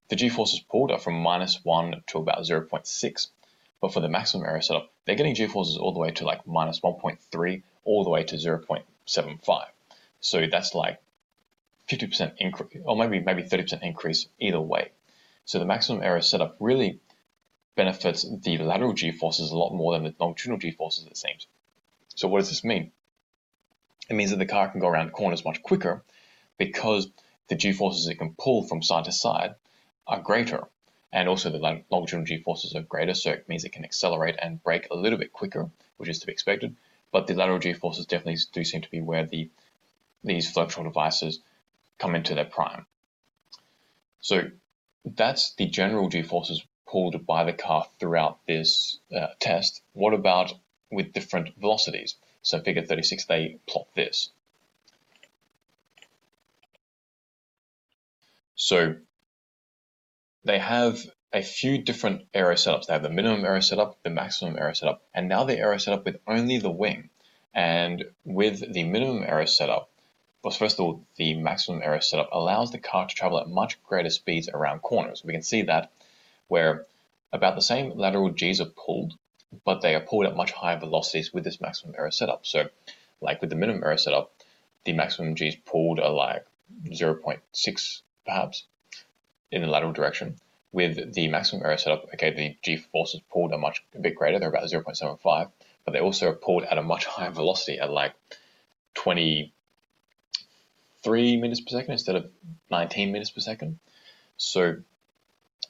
the 0.10 0.16
g-forces 0.16 0.60
pulled 0.60 0.92
are 0.92 1.00
from 1.00 1.16
minus 1.16 1.64
1 1.64 2.04
to 2.08 2.18
about 2.20 2.44
0.6. 2.44 3.28
But 3.84 3.94
for 3.94 4.00
the 4.00 4.08
maximum 4.08 4.48
aero 4.48 4.62
setup, 4.62 4.94
they're 5.04 5.18
getting 5.18 5.36
g-forces 5.36 5.76
all 5.76 5.92
the 5.92 6.00
way 6.00 6.12
to 6.12 6.24
like 6.24 6.48
minus 6.48 6.80
1.3 6.80 7.64
all 7.84 8.06
the 8.06 8.10
way 8.10 8.24
to 8.24 8.38
0.75. 8.38 9.66
So 10.22 10.48
that's 10.50 10.74
like 10.74 11.02
50% 11.90 12.36
increase, 12.38 12.82
or 12.86 12.96
maybe 12.96 13.20
maybe 13.20 13.44
30% 13.44 13.84
increase 13.84 14.28
either 14.40 14.62
way. 14.62 14.92
So 15.44 15.60
the 15.60 15.66
maximum 15.66 16.02
aero 16.02 16.22
setup 16.22 16.56
really 16.62 17.02
benefits 17.76 18.24
the 18.24 18.58
lateral 18.60 18.94
g-forces 18.94 19.52
a 19.52 19.58
lot 19.58 19.74
more 19.74 19.92
than 19.92 20.06
the 20.06 20.16
longitudinal 20.18 20.60
g-forces, 20.60 21.06
it 21.06 21.18
seems. 21.18 21.48
So 22.16 22.30
what 22.30 22.40
does 22.40 22.52
this 22.52 22.64
mean? 22.64 22.94
It 24.10 24.14
means 24.14 24.30
that 24.30 24.40
the 24.40 24.46
car 24.46 24.70
can 24.70 24.80
go 24.80 24.88
around 24.88 25.12
corners 25.12 25.44
much 25.44 25.62
quicker 25.62 26.06
because 26.58 27.10
the 27.50 27.56
g-forces 27.58 28.08
it 28.08 28.16
can 28.16 28.34
pull 28.40 28.64
from 28.64 28.82
side 28.82 29.04
to 29.04 29.12
side 29.12 29.56
are 30.08 30.22
greater. 30.22 30.70
And 31.14 31.30
also 31.30 31.52
the 31.52 31.60
longitudinal 31.92 32.26
g-forces 32.26 32.76
are 32.76 32.82
greater, 32.82 33.14
so 33.14 33.32
it 33.32 33.48
means 33.48 33.64
it 33.64 33.72
can 33.72 33.86
accelerate 33.86 34.36
and 34.42 34.62
brake 34.64 34.88
a 34.90 34.96
little 34.96 35.20
bit 35.20 35.32
quicker, 35.32 35.70
which 35.98 36.10
is 36.10 36.18
to 36.20 36.26
be 36.26 36.32
expected. 36.32 36.76
But 37.12 37.28
the 37.28 37.36
lateral 37.36 37.60
g-forces 37.60 38.08
definitely 38.08 38.40
do 38.52 38.64
seem 38.64 38.82
to 38.82 38.90
be 38.90 39.00
where 39.00 39.26
the 39.26 39.50
these 40.24 40.52
flow 40.52 40.66
devices 40.66 41.40
come 42.00 42.16
into 42.16 42.34
their 42.34 42.46
prime. 42.46 42.88
So 44.22 44.50
that's 45.06 45.54
the 45.54 45.68
general 45.68 46.10
g-forces 46.10 46.64
pulled 46.88 47.26
by 47.28 47.44
the 47.44 47.54
car 47.54 47.86
throughout 48.00 48.40
this 48.48 48.98
uh, 49.16 49.28
test. 49.40 49.82
What 49.94 50.14
about 50.16 50.54
with 50.92 51.14
different 51.14 51.56
velocities? 51.58 52.16
So 52.42 52.60
figure 52.60 52.86
36, 52.86 53.26
they 53.26 53.58
plot 53.68 53.88
this. 53.94 54.30
So 58.56 58.96
they 60.46 60.60
have 60.60 61.00
a 61.32 61.42
few 61.42 61.78
different 61.78 62.28
aero 62.34 62.56
setups. 62.56 62.86
They 62.86 62.94
have 62.94 63.02
the 63.02 63.10
minimum 63.10 63.44
aero 63.46 63.60
setup, 63.60 63.98
the 64.04 64.10
maximum 64.10 64.58
aero 64.58 64.74
setup, 64.74 65.02
and 65.14 65.28
now 65.28 65.44
the 65.44 65.58
aero 65.58 65.78
setup 65.78 66.06
with 66.06 66.20
only 66.28 66.60
the 66.60 66.72
wing. 66.72 67.10
And 67.54 68.06
with 68.26 68.74
the 68.74 68.84
minimum 68.84 69.24
aero 69.24 69.46
setup, 69.46 69.90
well, 70.44 70.52
first 70.52 70.78
of 70.78 70.86
all, 70.86 71.06
the 71.16 71.36
maximum 71.36 71.82
aero 71.82 72.00
setup 72.00 72.30
allows 72.32 72.72
the 72.72 72.78
car 72.78 73.08
to 73.08 73.16
travel 73.16 73.40
at 73.40 73.48
much 73.48 73.82
greater 73.84 74.10
speeds 74.10 74.50
around 74.50 74.82
corners. 74.82 75.24
We 75.24 75.34
can 75.34 75.44
see 75.44 75.64
that 75.64 75.92
where 76.50 76.86
about 77.32 77.56
the 77.56 77.62
same 77.62 77.98
lateral 77.98 78.30
Gs 78.30 78.60
are 78.60 78.66
pulled, 78.66 79.14
but 79.64 79.82
they 79.82 79.96
are 79.96 80.02
pulled 80.02 80.26
at 80.26 80.36
much 80.36 80.52
higher 80.52 80.78
velocities 80.78 81.34
with 81.34 81.46
this 81.46 81.62
maximum 81.62 81.96
aero 81.98 82.10
setup. 82.10 82.46
So, 82.46 82.70
like 83.22 83.40
with 83.40 83.50
the 83.50 83.56
minimum 83.56 83.84
aero 83.84 83.96
setup, 83.96 84.34
the 84.84 84.94
maximum 84.94 85.34
Gs 85.36 85.56
pulled 85.66 86.00
are 86.00 86.12
like 86.12 86.46
0.6 86.86 88.02
perhaps 88.26 88.66
in 89.54 89.62
the 89.62 89.68
lateral 89.68 89.94
direction. 89.94 90.36
With 90.72 91.14
the 91.14 91.28
maximum 91.28 91.64
aero 91.64 91.78
setup, 91.78 92.06
okay, 92.16 92.32
the 92.32 92.58
G 92.64 92.78
forces 92.78 93.22
pulled 93.32 93.54
are 93.54 93.60
much 93.60 93.84
a 93.94 94.00
bit 94.00 94.16
greater, 94.16 94.40
they're 94.40 94.50
about 94.50 94.64
0.75, 94.64 95.52
but 95.86 95.92
they 95.92 96.00
also 96.00 96.30
are 96.30 96.36
pulled 96.36 96.64
at 96.64 96.80
a 96.80 96.84
much 96.84 97.06
higher 97.14 97.30
velocity 97.30 97.80
at 97.80 97.92
like 97.92 98.14
23 98.96 99.54
3 101.04 101.38
meters 101.38 101.60
per 101.60 101.70
second 101.70 101.92
instead 101.92 102.16
of 102.16 102.32
19 102.72 103.12
meters 103.12 103.30
per 103.30 103.42
second. 103.42 103.80
So 104.38 104.78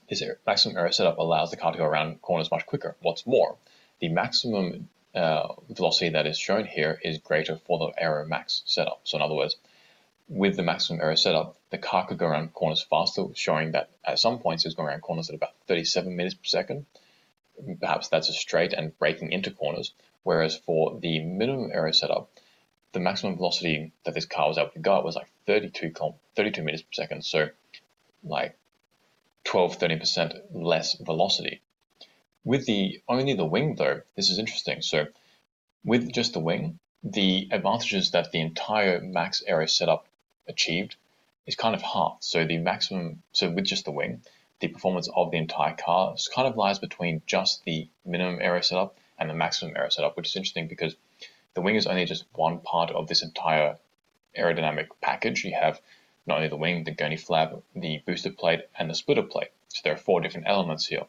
this 0.09 0.23
maximum 0.45 0.77
aero 0.77 0.91
setup 0.91 1.17
allows 1.17 1.51
the 1.51 1.57
car 1.57 1.71
to 1.71 1.77
go 1.77 1.85
around 1.85 2.21
corners 2.21 2.51
much 2.51 2.65
quicker. 2.65 2.95
What's 3.01 3.25
more, 3.25 3.57
the 3.99 4.09
maximum 4.09 4.89
uh, 5.15 5.47
velocity 5.69 6.09
that 6.09 6.27
is 6.27 6.37
shown 6.37 6.65
here 6.65 6.99
is 7.03 7.17
greater 7.17 7.57
for 7.65 7.79
the 7.79 8.01
aero 8.01 8.25
max 8.25 8.61
setup. 8.65 9.01
So 9.03 9.17
in 9.17 9.23
other 9.23 9.35
words, 9.35 9.57
with 10.27 10.55
the 10.55 10.63
maximum 10.63 11.01
aero 11.01 11.15
setup, 11.15 11.57
the 11.69 11.77
car 11.77 12.07
could 12.07 12.17
go 12.17 12.27
around 12.27 12.53
corners 12.53 12.85
faster, 12.89 13.25
showing 13.33 13.71
that 13.71 13.89
at 14.05 14.19
some 14.19 14.39
points 14.39 14.63
it 14.63 14.69
was 14.69 14.75
going 14.75 14.89
around 14.89 15.01
corners 15.01 15.29
at 15.29 15.35
about 15.35 15.55
37 15.67 16.15
meters 16.15 16.33
per 16.33 16.45
second. 16.45 16.85
Perhaps 17.79 18.09
that's 18.09 18.29
a 18.29 18.33
straight 18.33 18.73
and 18.73 18.97
braking 18.97 19.31
into 19.31 19.51
corners. 19.51 19.93
Whereas 20.23 20.57
for 20.57 20.99
the 20.99 21.19
minimum 21.19 21.71
aero 21.73 21.91
setup, 21.91 22.29
the 22.93 22.99
maximum 22.99 23.35
velocity 23.35 23.91
that 24.05 24.13
this 24.13 24.25
car 24.25 24.47
was 24.47 24.57
able 24.57 24.69
to 24.71 24.79
go 24.79 24.97
at 24.97 25.03
was 25.03 25.15
like 25.15 25.29
32, 25.45 25.93
32 26.35 26.63
meters 26.63 26.81
per 26.81 26.93
second. 26.93 27.25
So 27.25 27.49
like 28.23 28.57
12, 29.43 29.77
13% 29.77 30.41
less 30.51 30.95
velocity. 30.97 31.61
With 32.45 32.65
the 32.65 33.01
only 33.07 33.33
the 33.33 33.45
wing 33.45 33.75
though, 33.75 34.01
this 34.15 34.29
is 34.29 34.39
interesting. 34.39 34.81
So 34.81 35.07
with 35.83 36.11
just 36.11 36.33
the 36.33 36.39
wing, 36.39 36.79
the 37.03 37.49
advantages 37.51 38.11
that 38.11 38.31
the 38.31 38.39
entire 38.39 39.01
max 39.01 39.43
aero 39.45 39.65
setup 39.65 40.07
achieved 40.47 40.95
is 41.45 41.55
kind 41.55 41.75
of 41.75 41.81
half. 41.81 42.17
So 42.21 42.45
the 42.45 42.57
maximum, 42.57 43.21
so 43.31 43.49
with 43.49 43.65
just 43.65 43.85
the 43.85 43.91
wing, 43.91 44.21
the 44.59 44.67
performance 44.69 45.09
of 45.13 45.31
the 45.31 45.37
entire 45.37 45.75
car 45.75 46.15
kind 46.33 46.47
of 46.47 46.55
lies 46.55 46.79
between 46.79 47.21
just 47.25 47.63
the 47.65 47.89
minimum 48.05 48.39
aero 48.41 48.61
setup 48.61 48.97
and 49.19 49.29
the 49.29 49.33
maximum 49.33 49.75
aero 49.75 49.89
setup, 49.89 50.15
which 50.15 50.27
is 50.27 50.35
interesting 50.35 50.67
because 50.67 50.95
the 51.53 51.61
wing 51.61 51.75
is 51.75 51.85
only 51.85 52.05
just 52.05 52.25
one 52.33 52.59
part 52.59 52.91
of 52.91 53.07
this 53.07 53.23
entire 53.23 53.77
aerodynamic 54.37 54.87
package. 55.01 55.43
You 55.43 55.53
have 55.59 55.81
not 56.25 56.37
only 56.37 56.49
the 56.49 56.55
wing, 56.55 56.83
the 56.83 56.91
gurney 56.91 57.17
flap, 57.17 57.53
the 57.75 58.01
booster 58.05 58.31
plate, 58.31 58.61
and 58.77 58.89
the 58.89 58.95
splitter 58.95 59.23
plate. 59.23 59.49
So 59.67 59.81
there 59.83 59.93
are 59.93 59.97
four 59.97 60.21
different 60.21 60.47
elements 60.47 60.87
here. 60.87 61.05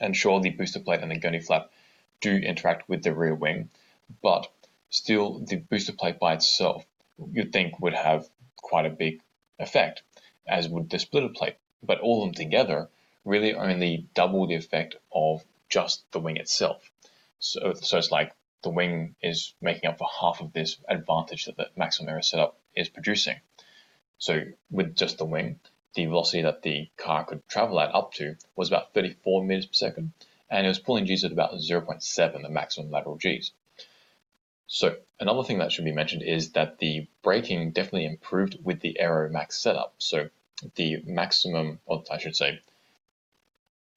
And 0.00 0.16
sure, 0.16 0.40
the 0.40 0.50
booster 0.50 0.80
plate 0.80 1.00
and 1.00 1.10
the 1.10 1.18
gurney 1.18 1.40
flap 1.40 1.70
do 2.20 2.36
interact 2.36 2.88
with 2.88 3.02
the 3.02 3.14
rear 3.14 3.34
wing, 3.34 3.70
but 4.22 4.50
still 4.88 5.40
the 5.40 5.56
booster 5.56 5.92
plate 5.92 6.18
by 6.18 6.34
itself 6.34 6.86
you'd 7.32 7.52
think 7.52 7.80
would 7.80 7.94
have 7.94 8.28
quite 8.70 8.86
a 8.86 8.90
big 9.04 9.20
effect, 9.58 10.02
as 10.46 10.68
would 10.68 10.88
the 10.88 10.98
splitter 10.98 11.28
plate. 11.28 11.56
But 11.82 12.00
all 12.00 12.22
of 12.22 12.28
them 12.28 12.34
together 12.34 12.88
really 13.24 13.52
only 13.52 14.06
double 14.14 14.46
the 14.46 14.54
effect 14.54 14.94
of 15.12 15.44
just 15.68 16.10
the 16.12 16.20
wing 16.20 16.36
itself. 16.36 16.90
So, 17.40 17.74
so 17.74 17.98
it's 17.98 18.12
like 18.12 18.32
the 18.62 18.70
wing 18.70 19.16
is 19.22 19.54
making 19.60 19.90
up 19.90 19.98
for 19.98 20.08
half 20.20 20.40
of 20.40 20.52
this 20.52 20.78
advantage 20.88 21.46
that 21.46 21.56
the 21.56 21.68
maximum 21.76 22.10
aero 22.10 22.20
setup 22.20 22.58
is 22.76 22.88
producing. 22.88 23.40
So 24.18 24.44
with 24.70 24.94
just 24.94 25.18
the 25.18 25.24
wing, 25.24 25.58
the 25.94 26.06
velocity 26.06 26.42
that 26.42 26.62
the 26.62 26.88
car 26.96 27.24
could 27.24 27.46
travel 27.48 27.80
at 27.80 27.94
up 27.94 28.12
to 28.14 28.36
was 28.54 28.68
about 28.68 28.94
34 28.94 29.44
meters 29.44 29.66
per 29.66 29.72
second, 29.72 30.12
and 30.48 30.66
it 30.66 30.68
was 30.68 30.78
pulling 30.78 31.06
Gs 31.06 31.24
at 31.24 31.32
about 31.32 31.54
0.7, 31.54 32.42
the 32.42 32.48
maximum 32.48 32.90
lateral 32.90 33.16
Gs. 33.16 33.52
So 34.72 34.96
another 35.18 35.42
thing 35.42 35.58
that 35.58 35.72
should 35.72 35.84
be 35.84 35.90
mentioned 35.90 36.22
is 36.22 36.52
that 36.52 36.78
the 36.78 37.08
braking 37.22 37.72
definitely 37.72 38.06
improved 38.06 38.56
with 38.62 38.78
the 38.78 39.00
Aero 39.00 39.28
Max 39.28 39.58
setup. 39.58 39.94
So 39.98 40.30
the 40.76 41.02
maximum, 41.04 41.80
or 41.86 42.04
I 42.08 42.18
should 42.18 42.36
say, 42.36 42.60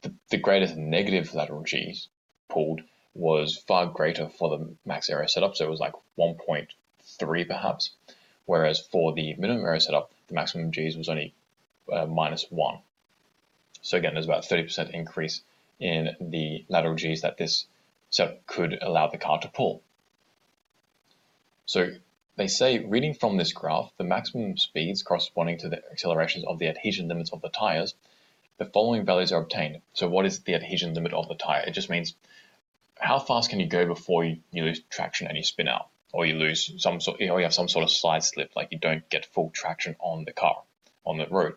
the, 0.02 0.12
the 0.32 0.38
greatest 0.38 0.76
negative 0.76 1.36
lateral 1.36 1.62
Gs 1.62 2.08
pulled 2.50 2.82
was 3.14 3.56
far 3.56 3.86
greater 3.86 4.30
for 4.30 4.50
the 4.50 4.76
max 4.84 5.12
aero 5.12 5.28
setup, 5.28 5.56
so 5.56 5.66
it 5.66 5.70
was 5.70 5.80
like 5.80 5.94
1.3 6.18 7.48
perhaps, 7.48 7.92
whereas 8.46 8.80
for 8.80 9.14
the 9.14 9.36
minimum 9.36 9.64
aero 9.66 9.78
setup, 9.78 10.12
the 10.28 10.34
maximum 10.34 10.72
Gs 10.72 10.98
was 10.98 11.08
only 11.08 11.36
uh, 11.92 12.08
minus 12.08 12.48
1. 12.50 12.80
So 13.84 13.98
again, 13.98 14.16
there's 14.16 14.26
about 14.26 14.44
30% 14.44 14.90
increase 14.90 15.42
in 15.80 16.16
the 16.20 16.66
lateral 16.68 16.96
Gs 16.96 17.22
that 17.22 17.38
this 17.38 17.68
setup 18.10 18.48
could 18.48 18.80
allow 18.82 19.08
the 19.08 19.20
car 19.20 19.40
to 19.40 19.48
pull. 19.48 19.84
So 21.66 21.92
they 22.36 22.48
say, 22.48 22.80
reading 22.80 23.14
from 23.14 23.38
this 23.38 23.54
graph, 23.54 23.92
the 23.98 24.04
maximum 24.04 24.58
speeds 24.58 25.04
corresponding 25.04 25.60
to 25.60 25.70
the 25.70 25.82
accelerations 25.92 26.46
of 26.46 26.60
the 26.60 26.68
adhesion 26.68 27.08
limits 27.08 27.32
of 27.32 27.42
the 27.42 27.50
tires, 27.50 27.94
the 28.58 28.66
following 28.66 29.06
values 29.06 29.32
are 29.32 29.42
obtained. 29.42 29.82
So 29.94 30.08
what 30.08 30.26
is 30.26 30.42
the 30.42 30.56
adhesion 30.56 30.94
limit 30.94 31.14
of 31.14 31.28
the 31.28 31.36
tire? 31.36 31.64
It 31.66 31.72
just 31.72 31.90
means 31.90 32.16
how 33.00 33.20
fast 33.20 33.50
can 33.50 33.60
you 33.60 33.68
go 33.68 33.86
before 33.86 34.24
you, 34.24 34.38
you 34.52 34.64
lose 34.64 34.82
traction 34.90 35.28
and 35.28 35.38
you 35.38 35.44
spin 35.44 35.68
out, 35.68 35.90
or 36.12 36.26
you 36.26 36.36
lose 36.36 36.74
some 36.82 37.02
sort, 37.02 37.22
or 37.22 37.40
you 37.40 37.44
have 37.44 37.54
some 37.54 37.70
sort 37.70 37.84
of 37.84 37.92
slide 37.92 38.24
slip, 38.24 38.56
like 38.56 38.70
you 38.72 38.80
don't 38.80 39.08
get 39.10 39.26
full 39.26 39.50
traction 39.50 39.96
on 40.00 40.26
the 40.26 40.34
car 40.34 40.64
on 41.06 41.18
the 41.18 41.28
road. 41.28 41.56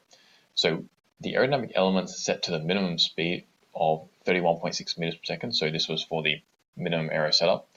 So 0.54 0.84
the 1.20 1.34
aerodynamic 1.34 1.72
elements 1.74 2.22
set 2.24 2.44
to 2.44 2.50
the 2.50 2.58
minimum 2.58 2.98
speed 2.98 3.44
of 3.74 4.08
31.6 4.26 4.98
meters 4.98 5.16
per 5.16 5.24
second. 5.24 5.54
So 5.54 5.70
this 5.70 5.88
was 5.88 6.02
for 6.02 6.22
the 6.22 6.40
minimum 6.76 7.10
aero 7.12 7.30
setup. 7.30 7.68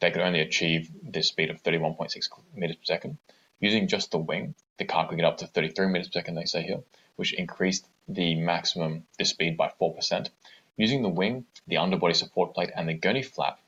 They 0.00 0.10
could 0.10 0.22
only 0.22 0.40
achieve 0.40 0.90
this 1.02 1.28
speed 1.28 1.50
of 1.50 1.62
31.6 1.62 2.28
meters 2.54 2.76
per 2.76 2.84
second. 2.84 3.18
Using 3.60 3.88
just 3.88 4.10
the 4.10 4.18
wing, 4.18 4.54
the 4.78 4.84
car 4.84 5.08
could 5.08 5.16
get 5.16 5.24
up 5.24 5.38
to 5.38 5.46
33 5.46 5.86
meters 5.86 6.08
per 6.08 6.20
second, 6.20 6.34
they 6.34 6.44
say 6.44 6.62
here, 6.62 6.82
which 7.16 7.32
increased 7.32 7.86
the 8.08 8.34
maximum 8.34 9.06
this 9.18 9.30
speed 9.30 9.56
by 9.56 9.72
4%. 9.80 10.28
Using 10.76 11.02
the 11.02 11.08
wing, 11.08 11.46
the 11.66 11.76
underbody 11.76 12.14
support 12.14 12.54
plate, 12.54 12.70
and 12.74 12.88
the 12.88 12.94
gurney 12.94 13.22
flap, 13.22 13.60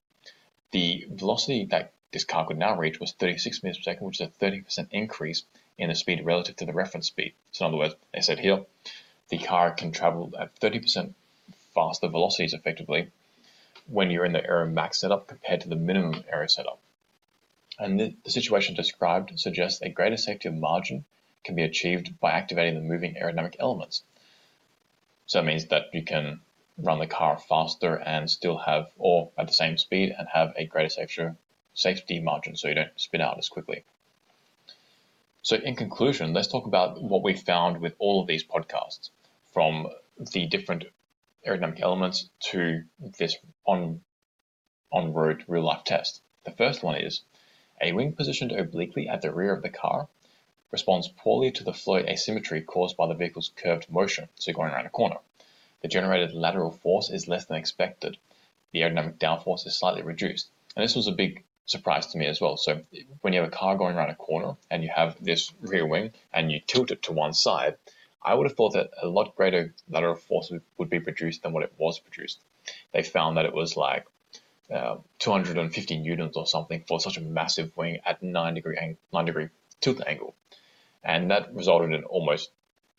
the 0.70 1.06
velocity 1.08 1.64
that 1.66 1.92
this 2.12 2.24
car 2.24 2.46
could 2.46 2.58
now 2.58 2.76
reach 2.76 3.00
was 3.00 3.12
36 3.12 3.62
meters 3.62 3.78
per 3.78 3.82
second, 3.82 4.06
which 4.06 4.20
is 4.20 4.28
a 4.28 4.44
30% 4.44 4.88
increase 4.90 5.44
in 5.78 5.88
the 5.88 5.94
speed 5.94 6.24
relative 6.24 6.56
to 6.56 6.64
the 6.64 6.72
reference 6.72 7.08
speed. 7.08 7.34
So 7.52 7.64
in 7.64 7.68
other 7.68 7.78
words, 7.78 7.96
they 8.12 8.20
said 8.20 8.38
here, 8.38 8.64
the 9.28 9.38
car 9.38 9.72
can 9.72 9.92
travel 9.92 10.32
at 10.38 10.54
30% 10.60 11.14
faster 11.74 12.08
velocities 12.08 12.54
effectively 12.54 13.10
when 13.86 14.10
you're 14.10 14.24
in 14.24 14.32
the 14.32 14.44
aero 14.44 14.66
max 14.66 14.98
setup 14.98 15.26
compared 15.26 15.60
to 15.60 15.68
the 15.68 15.76
minimum 15.76 16.24
aero 16.32 16.46
setup. 16.46 16.80
And 17.78 17.98
the, 17.98 18.14
the 18.24 18.30
situation 18.30 18.74
described 18.74 19.38
suggests 19.38 19.82
a 19.82 19.88
greater 19.88 20.16
safety 20.16 20.48
of 20.48 20.54
margin 20.54 21.04
can 21.42 21.54
be 21.54 21.62
achieved 21.62 22.18
by 22.20 22.32
activating 22.32 22.74
the 22.74 22.80
moving 22.80 23.14
aerodynamic 23.14 23.56
elements. 23.58 24.02
So 25.26 25.40
it 25.40 25.44
means 25.44 25.66
that 25.66 25.92
you 25.92 26.02
can 26.02 26.40
run 26.78 26.98
the 26.98 27.06
car 27.06 27.38
faster 27.38 27.96
and 27.96 28.30
still 28.30 28.58
have, 28.58 28.90
or 28.98 29.30
at 29.38 29.46
the 29.46 29.52
same 29.52 29.78
speed 29.78 30.14
and 30.16 30.28
have 30.28 30.54
a 30.56 30.66
greater 30.66 30.88
safety, 30.88 31.28
safety 31.74 32.20
margin 32.20 32.56
so 32.56 32.68
you 32.68 32.74
don't 32.74 33.00
spin 33.00 33.20
out 33.20 33.38
as 33.38 33.48
quickly. 33.48 33.84
So 35.42 35.56
in 35.56 35.76
conclusion, 35.76 36.32
let's 36.32 36.48
talk 36.48 36.66
about 36.66 37.02
what 37.02 37.22
we 37.22 37.34
found 37.34 37.80
with 37.80 37.94
all 37.98 38.20
of 38.20 38.26
these 38.26 38.44
podcasts 38.44 39.10
from 39.52 39.88
the 40.32 40.46
different 40.46 40.84
aerodynamic 41.46 41.80
elements 41.80 42.30
to 42.40 42.84
this 43.18 43.36
on 43.66 44.02
on 44.92 45.12
road 45.12 45.44
real 45.48 45.64
life 45.64 45.84
test. 45.84 46.20
The 46.44 46.52
first 46.52 46.82
one 46.82 46.96
is 46.96 47.22
a 47.80 47.92
wing 47.92 48.12
positioned 48.12 48.52
obliquely 48.52 49.08
at 49.08 49.22
the 49.22 49.32
rear 49.32 49.54
of 49.54 49.62
the 49.62 49.70
car 49.70 50.08
responds 50.70 51.08
poorly 51.08 51.50
to 51.52 51.64
the 51.64 51.72
flow 51.72 51.98
asymmetry 51.98 52.62
caused 52.62 52.96
by 52.96 53.06
the 53.06 53.14
vehicle's 53.14 53.50
curved 53.56 53.90
motion, 53.90 54.28
so 54.36 54.52
going 54.52 54.72
around 54.72 54.86
a 54.86 54.90
corner 54.90 55.18
the 55.84 55.88
generated 55.88 56.32
lateral 56.32 56.70
force 56.70 57.10
is 57.10 57.28
less 57.28 57.44
than 57.44 57.58
expected. 57.58 58.16
The 58.72 58.80
aerodynamic 58.80 59.18
downforce 59.18 59.66
is 59.66 59.78
slightly 59.78 60.00
reduced. 60.00 60.48
And 60.74 60.82
this 60.82 60.96
was 60.96 61.08
a 61.08 61.12
big 61.12 61.44
surprise 61.66 62.06
to 62.06 62.18
me 62.18 62.24
as 62.24 62.40
well. 62.40 62.56
So 62.56 62.80
when 63.20 63.34
you 63.34 63.40
have 63.40 63.52
a 63.52 63.54
car 63.54 63.76
going 63.76 63.94
around 63.94 64.08
a 64.08 64.14
corner 64.14 64.56
and 64.70 64.82
you 64.82 64.88
have 64.88 65.22
this 65.22 65.52
rear 65.60 65.84
wing 65.84 66.12
and 66.32 66.50
you 66.50 66.60
tilt 66.66 66.90
it 66.90 67.02
to 67.02 67.12
one 67.12 67.34
side, 67.34 67.76
I 68.22 68.32
would 68.32 68.46
have 68.46 68.56
thought 68.56 68.72
that 68.72 68.92
a 69.02 69.06
lot 69.06 69.36
greater 69.36 69.74
lateral 69.86 70.14
force 70.14 70.50
would 70.78 70.88
be 70.88 71.00
produced 71.00 71.42
than 71.42 71.52
what 71.52 71.64
it 71.64 71.74
was 71.76 71.98
produced. 71.98 72.40
They 72.92 73.02
found 73.02 73.36
that 73.36 73.44
it 73.44 73.54
was 73.54 73.76
like 73.76 74.06
uh, 74.72 74.96
250 75.18 75.98
newtons 75.98 76.36
or 76.36 76.46
something 76.46 76.84
for 76.86 77.00
such 77.00 77.16
a 77.16 77.20
massive 77.20 77.76
wing 77.76 77.98
at 78.04 78.22
9 78.22 78.54
degree, 78.54 78.96
9 79.12 79.24
degree 79.24 79.48
tilt 79.80 80.00
angle. 80.06 80.34
And 81.02 81.30
that 81.30 81.54
resulted 81.54 81.92
in 81.92 82.04
almost 82.04 82.50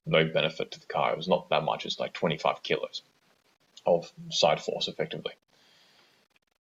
no 0.05 0.25
benefit 0.25 0.72
to 0.72 0.79
the 0.79 0.86
car. 0.86 1.12
It 1.12 1.17
was 1.17 1.27
not 1.27 1.50
that 1.50 1.63
much. 1.63 1.86
It's 1.86 2.00
like 2.00 2.13
25 2.13 2.62
kilos 2.62 3.01
of 3.86 4.12
side 4.29 4.62
force 4.62 4.88
effectively. 4.88 5.34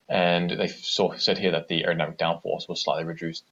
And 0.08 0.50
they 0.50 0.68
saw, 0.68 1.16
said 1.16 1.38
here 1.38 1.52
that 1.52 1.68
the 1.68 1.84
aerodynamic 1.84 2.18
downforce 2.18 2.68
was 2.68 2.82
slightly 2.82 3.04
reduced 3.04 3.44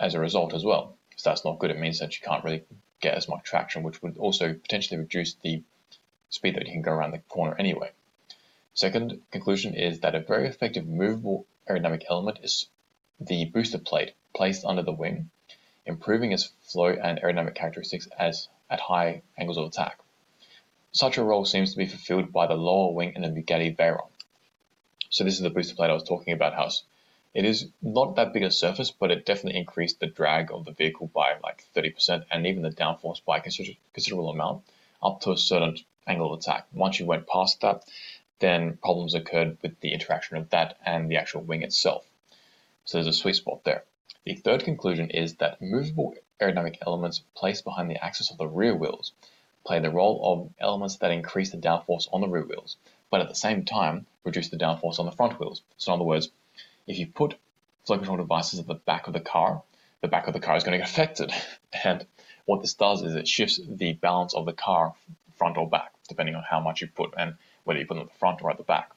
as 0.00 0.14
a 0.14 0.20
result 0.20 0.52
as 0.52 0.64
well. 0.64 0.96
So 1.16 1.30
that's 1.30 1.44
not 1.44 1.58
good. 1.58 1.70
It 1.70 1.78
means 1.78 2.00
that 2.00 2.18
you 2.18 2.26
can't 2.26 2.44
really 2.44 2.64
get 3.00 3.14
as 3.14 3.28
much 3.28 3.44
traction, 3.44 3.82
which 3.82 4.02
would 4.02 4.18
also 4.18 4.52
potentially 4.52 4.98
reduce 4.98 5.34
the 5.34 5.62
speed 6.30 6.56
that 6.56 6.66
you 6.66 6.72
can 6.72 6.82
go 6.82 6.92
around 6.92 7.12
the 7.12 7.18
corner 7.18 7.54
anyway. 7.58 7.90
Second 8.74 9.20
conclusion 9.30 9.74
is 9.74 10.00
that 10.00 10.14
a 10.14 10.20
very 10.20 10.48
effective 10.48 10.86
movable 10.86 11.44
aerodynamic 11.68 12.04
element 12.08 12.38
is 12.42 12.68
the 13.20 13.44
booster 13.44 13.78
plate 13.78 14.14
placed 14.34 14.64
under 14.64 14.82
the 14.82 14.92
wing, 14.92 15.30
improving 15.84 16.32
its 16.32 16.52
flow 16.62 16.88
and 16.88 17.20
aerodynamic 17.20 17.54
characteristics 17.54 18.08
as 18.18 18.48
at 18.70 18.80
high 18.80 19.22
angles 19.36 19.58
of 19.58 19.66
attack. 19.66 19.98
Such 20.90 21.18
a 21.18 21.22
role 21.22 21.44
seems 21.44 21.72
to 21.72 21.78
be 21.78 21.86
fulfilled 21.86 22.32
by 22.32 22.46
the 22.46 22.54
lower 22.54 22.92
wing 22.92 23.12
in 23.14 23.22
the 23.22 23.28
Bugatti 23.28 23.76
Veyron. 23.76 24.08
So 25.10 25.24
this 25.24 25.34
is 25.34 25.40
the 25.40 25.50
booster 25.50 25.74
plate 25.74 25.90
I 25.90 25.94
was 25.94 26.04
talking 26.04 26.32
about 26.32 26.54
how 26.54 26.70
it 27.34 27.44
is 27.44 27.68
not 27.82 28.16
that 28.16 28.32
big 28.32 28.42
a 28.42 28.50
surface, 28.50 28.90
but 28.90 29.10
it 29.10 29.26
definitely 29.26 29.58
increased 29.58 30.00
the 30.00 30.06
drag 30.06 30.50
of 30.50 30.64
the 30.64 30.72
vehicle 30.72 31.08
by 31.08 31.38
like 31.42 31.64
30% 31.74 32.24
and 32.30 32.46
even 32.46 32.62
the 32.62 32.70
downforce 32.70 33.22
by 33.24 33.36
a 33.38 33.40
considerable 33.40 34.30
amount 34.30 34.64
up 35.02 35.20
to 35.20 35.32
a 35.32 35.36
certain 35.36 35.78
angle 36.06 36.32
of 36.32 36.40
attack. 36.40 36.66
Once 36.72 36.98
you 36.98 37.06
went 37.06 37.26
past 37.26 37.60
that, 37.60 37.84
then 38.42 38.76
problems 38.76 39.14
occurred 39.14 39.56
with 39.62 39.78
the 39.80 39.92
interaction 39.92 40.36
of 40.36 40.50
that 40.50 40.76
and 40.84 41.08
the 41.08 41.16
actual 41.16 41.42
wing 41.42 41.62
itself. 41.62 42.04
So 42.84 42.98
there's 42.98 43.06
a 43.06 43.18
sweet 43.18 43.36
spot 43.36 43.62
there. 43.62 43.84
The 44.24 44.34
third 44.34 44.64
conclusion 44.64 45.10
is 45.10 45.36
that 45.36 45.62
movable 45.62 46.14
aerodynamic 46.40 46.78
elements 46.84 47.22
placed 47.36 47.62
behind 47.64 47.88
the 47.88 48.04
axis 48.04 48.32
of 48.32 48.38
the 48.38 48.48
rear 48.48 48.74
wheels 48.74 49.12
play 49.64 49.78
the 49.78 49.90
role 49.90 50.20
of 50.24 50.50
elements 50.58 50.96
that 50.96 51.12
increase 51.12 51.50
the 51.50 51.56
downforce 51.56 52.08
on 52.12 52.20
the 52.20 52.28
rear 52.28 52.44
wheels, 52.44 52.76
but 53.10 53.20
at 53.20 53.28
the 53.28 53.34
same 53.34 53.64
time 53.64 54.06
reduce 54.24 54.48
the 54.48 54.56
downforce 54.56 54.98
on 54.98 55.06
the 55.06 55.12
front 55.12 55.38
wheels. 55.38 55.62
So 55.76 55.92
in 55.92 56.00
other 56.00 56.04
words, 56.04 56.30
if 56.88 56.98
you 56.98 57.06
put 57.06 57.36
flow 57.86 57.98
control 57.98 58.16
devices 58.16 58.58
at 58.58 58.66
the 58.66 58.74
back 58.74 59.06
of 59.06 59.12
the 59.12 59.20
car, 59.20 59.62
the 60.00 60.08
back 60.08 60.26
of 60.26 60.32
the 60.32 60.40
car 60.40 60.56
is 60.56 60.64
going 60.64 60.72
to 60.72 60.84
get 60.84 60.90
affected. 60.90 61.32
And 61.84 62.04
what 62.44 62.60
this 62.60 62.74
does 62.74 63.02
is 63.02 63.14
it 63.14 63.26
shifts 63.26 63.58
the 63.66 63.94
balance 63.94 64.34
of 64.34 64.46
the 64.46 64.52
car 64.52 64.94
front 65.36 65.56
or 65.56 65.68
back, 65.68 65.92
depending 66.08 66.34
on 66.34 66.42
how 66.42 66.60
much 66.60 66.80
you 66.80 66.88
put 66.88 67.14
and 67.16 67.36
whether 67.64 67.80
you 67.80 67.86
put 67.86 67.94
them 67.94 68.04
at 68.04 68.12
the 68.12 68.18
front 68.18 68.42
or 68.42 68.50
at 68.50 68.58
the 68.58 68.64
back. 68.64 68.90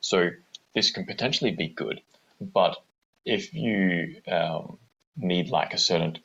So 0.00 0.30
this 0.74 0.90
can 0.90 1.06
potentially 1.06 1.52
be 1.52 1.68
good, 1.68 2.00
but 2.40 2.76
if 3.24 3.54
you 3.54 4.16
um, 4.30 4.78
need 5.16 5.50
like 5.50 5.74
a 5.74 5.78
certain 5.78 6.18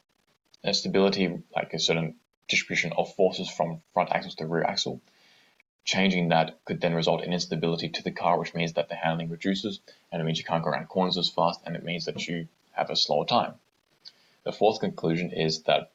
stability, 0.72 1.44
like 1.56 1.74
a 1.74 1.80
certain 1.80 2.16
distribution 2.48 2.94
of 2.98 3.14
forces 3.16 3.50
from 3.50 3.82
front 3.94 4.12
axle 4.12 4.32
to 4.32 4.48
rear 4.48 4.64
axle, 4.64 5.02
changing 5.84 6.30
that 6.30 6.60
could 6.66 6.82
then 6.82 6.96
result 6.96 7.24
in 7.24 7.34
instability 7.34 7.90
to 7.90 8.04
the 8.04 8.12
car, 8.12 8.40
which 8.40 8.56
means 8.56 8.74
that 8.74 8.90
the 8.90 8.96
handling 8.96 9.30
reduces, 9.30 9.80
and 10.12 10.22
it 10.22 10.26
means 10.26 10.40
you 10.40 10.46
can't 10.46 10.64
go 10.64 10.70
around 10.70 10.88
corners 10.88 11.18
as 11.18 11.30
fast, 11.30 11.60
and 11.66 11.76
it 11.76 11.84
means 11.84 12.06
that 12.06 12.28
you 12.28 12.48
have 12.72 12.90
a 12.90 12.96
slower 12.96 13.26
time. 13.26 13.54
The 14.44 14.52
fourth 14.52 14.80
conclusion 14.80 15.32
is 15.32 15.64
that 15.64 15.92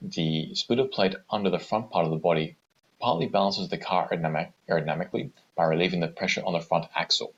the 0.00 0.54
splitter 0.54 0.84
plate 0.84 1.14
under 1.30 1.50
the 1.50 1.58
front 1.58 1.90
part 1.90 2.04
of 2.04 2.10
the 2.10 2.18
body 2.18 2.56
partly 3.04 3.26
balances 3.26 3.68
the 3.68 3.76
car 3.76 4.08
aerodynamically 4.08 5.30
by 5.54 5.64
relieving 5.64 6.00
the 6.00 6.08
pressure 6.08 6.42
on 6.42 6.54
the 6.54 6.60
front 6.60 6.86
axle. 6.96 7.34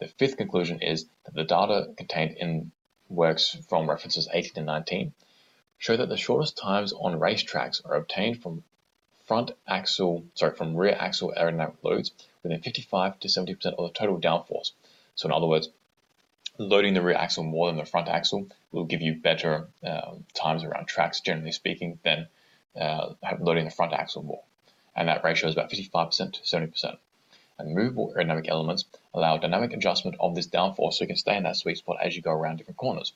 The 0.00 0.08
fifth 0.08 0.36
conclusion 0.36 0.82
is 0.82 1.06
that 1.24 1.32
the 1.32 1.44
data 1.44 1.94
contained 1.96 2.38
in 2.38 2.72
works 3.08 3.56
from 3.68 3.88
references 3.88 4.28
18 4.32 4.54
and 4.56 4.66
19 4.66 5.12
show 5.78 5.96
that 5.96 6.08
the 6.08 6.16
shortest 6.16 6.58
times 6.58 6.92
on 6.92 7.20
racetracks 7.20 7.80
are 7.84 7.94
obtained 7.94 8.42
from 8.42 8.64
front 9.26 9.52
axle, 9.64 10.24
sorry, 10.34 10.56
from 10.56 10.74
rear 10.74 10.96
axle 10.98 11.32
aerodynamic 11.38 11.76
loads 11.84 12.10
within 12.42 12.60
55 12.60 13.20
to 13.20 13.28
70% 13.28 13.66
of 13.66 13.86
the 13.86 13.92
total 13.94 14.20
downforce. 14.20 14.72
So 15.14 15.28
in 15.28 15.32
other 15.32 15.46
words, 15.46 15.68
loading 16.58 16.94
the 16.94 17.02
rear 17.02 17.14
axle 17.14 17.44
more 17.44 17.68
than 17.68 17.76
the 17.76 17.84
front 17.84 18.08
axle 18.08 18.48
will 18.72 18.86
give 18.86 19.02
you 19.02 19.14
better 19.14 19.68
um, 19.84 20.24
times 20.34 20.64
around 20.64 20.88
tracks, 20.88 21.20
generally 21.20 21.52
speaking, 21.52 22.00
than 22.02 22.26
uh, 22.74 23.14
loading 23.38 23.66
the 23.66 23.70
front 23.70 23.92
axle 23.92 24.24
more 24.24 24.42
and 24.94 25.08
that 25.08 25.24
ratio 25.24 25.48
is 25.48 25.54
about 25.54 25.70
55% 25.70 26.32
to 26.32 26.40
70%. 26.40 26.98
And 27.58 27.74
movable 27.74 28.14
aerodynamic 28.16 28.48
elements 28.48 28.84
allow 29.12 29.36
dynamic 29.36 29.72
adjustment 29.72 30.16
of 30.18 30.34
this 30.34 30.48
downforce 30.48 30.94
so 30.94 31.04
you 31.04 31.08
can 31.08 31.16
stay 31.16 31.36
in 31.36 31.42
that 31.42 31.56
sweet 31.56 31.78
spot 31.78 31.98
as 32.02 32.16
you 32.16 32.22
go 32.22 32.30
around 32.30 32.56
different 32.56 32.78
corners. 32.78 33.12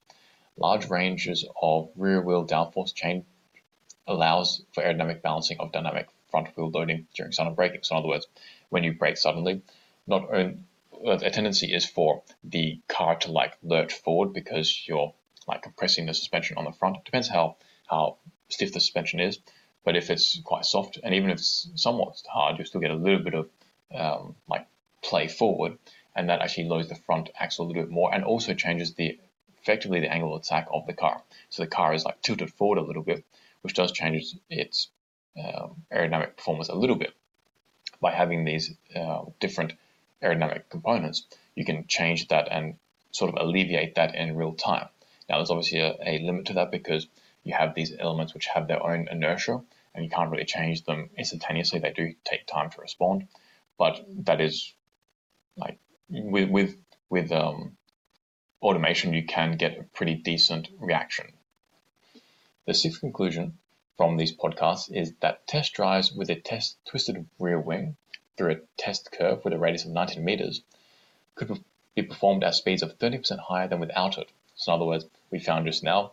Large 0.57 0.89
ranges 0.91 1.47
of 1.61 1.91
rear 1.97 2.21
wheel 2.21 2.47
downforce 2.47 2.95
change 2.95 3.25
allows 4.07 4.63
for 4.73 4.83
aerodynamic 4.83 5.23
balancing 5.23 5.59
of 5.61 5.73
dynamic 5.73 6.09
front 6.31 6.49
wheel 6.57 6.71
loading 6.71 7.07
during 7.15 7.33
sudden 7.33 7.55
braking. 7.55 7.83
So 7.83 7.95
in 7.95 7.99
other 8.01 8.09
words, 8.09 8.27
when 8.69 8.85
you 8.85 8.93
brake 8.93 9.17
suddenly, 9.17 9.63
not 10.07 10.29
only 10.31 10.59
a 11.07 11.31
tendency 11.31 11.73
is 11.73 11.85
for 11.85 12.23
the 12.43 12.81
car 12.89 13.17
to 13.17 13.33
like 13.33 13.57
lurch 13.63 13.93
forward 13.93 14.33
because 14.33 14.87
you're 14.87 15.13
like 15.47 15.63
compressing 15.63 16.07
the 16.07 16.15
suspension 16.15 16.57
on 16.57 16.65
the 16.65 16.73
front. 16.73 16.97
It 16.97 17.05
depends 17.05 17.29
how 17.29 17.57
how 17.87 18.17
stiff 18.49 18.73
the 18.73 18.81
suspension 18.81 19.21
is. 19.21 19.39
But 19.85 19.97
if 19.97 20.11
it's 20.11 20.41
quite 20.41 20.65
soft, 20.65 20.99
and 21.03 21.15
even 21.15 21.31
if 21.31 21.39
it's 21.39 21.69
somewhat 21.75 22.23
hard, 22.29 22.57
you'll 22.59 22.67
still 22.67 22.81
get 22.81 22.91
a 22.91 22.95
little 22.95 23.21
bit 23.21 23.35
of 23.35 23.49
um, 23.95 24.35
like 24.49 24.67
play 25.03 25.29
forward, 25.29 25.79
and 26.17 26.29
that 26.29 26.41
actually 26.41 26.69
lowers 26.69 26.89
the 26.89 26.95
front 26.95 27.31
axle 27.39 27.65
a 27.65 27.69
little 27.69 27.83
bit 27.83 27.91
more, 27.91 28.13
and 28.15 28.25
also 28.25 28.55
changes 28.55 28.95
the 28.95 29.19
effectively 29.61 30.01
the 30.01 30.13
angle 30.13 30.35
of 30.35 30.43
attack 30.43 30.69
of 30.73 30.87
the 30.87 30.93
car. 30.93 31.23
So 31.51 31.63
the 31.63 31.69
car 31.69 31.95
is 31.95 32.05
like 32.05 32.23
tilted 32.23 32.53
forward 32.53 32.79
a 32.79 32.83
little 32.83 33.03
bit, 33.03 33.25
which 33.63 33.75
does 33.75 33.93
change 33.93 34.35
its 34.51 34.89
um, 35.39 35.83
aerodynamic 35.93 36.37
performance 36.37 36.69
a 36.69 36.75
little 36.75 36.97
bit. 36.97 37.13
By 38.01 38.13
having 38.13 38.45
these 38.45 38.75
uh, 38.95 39.25
different 39.41 39.75
aerodynamic 40.23 40.69
components, 40.69 41.27
you 41.55 41.65
can 41.65 41.87
change 41.87 42.29
that 42.29 42.49
and 42.51 42.75
sort 43.13 43.33
of 43.33 43.41
alleviate 43.41 43.95
that 43.95 44.15
in 44.15 44.37
real 44.37 44.53
time. 44.55 44.89
Now, 45.29 45.37
there's 45.37 45.51
obviously 45.51 45.81
a, 45.81 45.97
a 46.05 46.19
limit 46.19 46.47
to 46.47 46.55
that 46.55 46.71
because 46.71 47.07
you 47.45 47.55
have 47.55 47.75
these 47.75 47.93
elements 47.99 48.35
which 48.35 48.47
have 48.47 48.67
their 48.67 48.83
own 48.83 49.09
inertia 49.11 49.61
and 49.95 50.05
you 50.05 50.11
can't 50.11 50.31
really 50.31 50.45
change 50.45 50.85
them 50.85 51.11
instantaneously. 51.17 51.79
They 51.79 51.93
do 51.93 52.15
take 52.25 52.47
time 52.47 52.71
to 52.71 52.81
respond, 52.81 53.29
but 53.79 54.05
that 54.25 54.41
is 54.41 54.73
like 55.57 55.79
with 56.09 56.51
with 56.51 56.77
with 57.11 57.31
um, 57.31 57.77
automation, 58.65 59.13
you 59.13 59.25
can 59.25 59.53
get 59.53 59.79
a 59.79 59.83
pretty 59.83 60.15
decent 60.15 60.69
reaction. 60.81 61.27
The 62.67 62.75
sixth 62.75 63.01
conclusion 63.01 63.59
from 63.97 64.17
these 64.17 64.35
podcasts 64.35 64.91
is 64.91 65.13
that 65.21 65.47
test 65.47 65.75
drives 65.75 66.13
with 66.13 66.31
a 66.31 66.35
test 66.35 66.79
twisted 66.87 67.27
rear 67.39 67.61
wing 67.61 67.97
through 68.37 68.53
a 68.53 68.61
test 68.77 69.13
curve 69.13 69.45
with 69.45 69.53
a 69.53 69.59
radius 69.59 69.85
of 69.85 69.93
19 69.93 70.25
meters 70.25 70.63
could 71.35 71.63
be 71.95 72.03
performed 72.03 72.43
at 72.43 72.55
speeds 72.55 72.83
of 72.83 72.99
30% 72.99 73.39
higher 73.39 73.69
than 73.69 73.81
without 73.81 74.19
it. 74.19 74.29
So 74.57 74.73
in 74.73 74.77
other 74.77 74.87
words, 74.87 75.05
we 75.31 75.39
found 75.39 75.67
just 75.67 75.85
now 75.85 76.13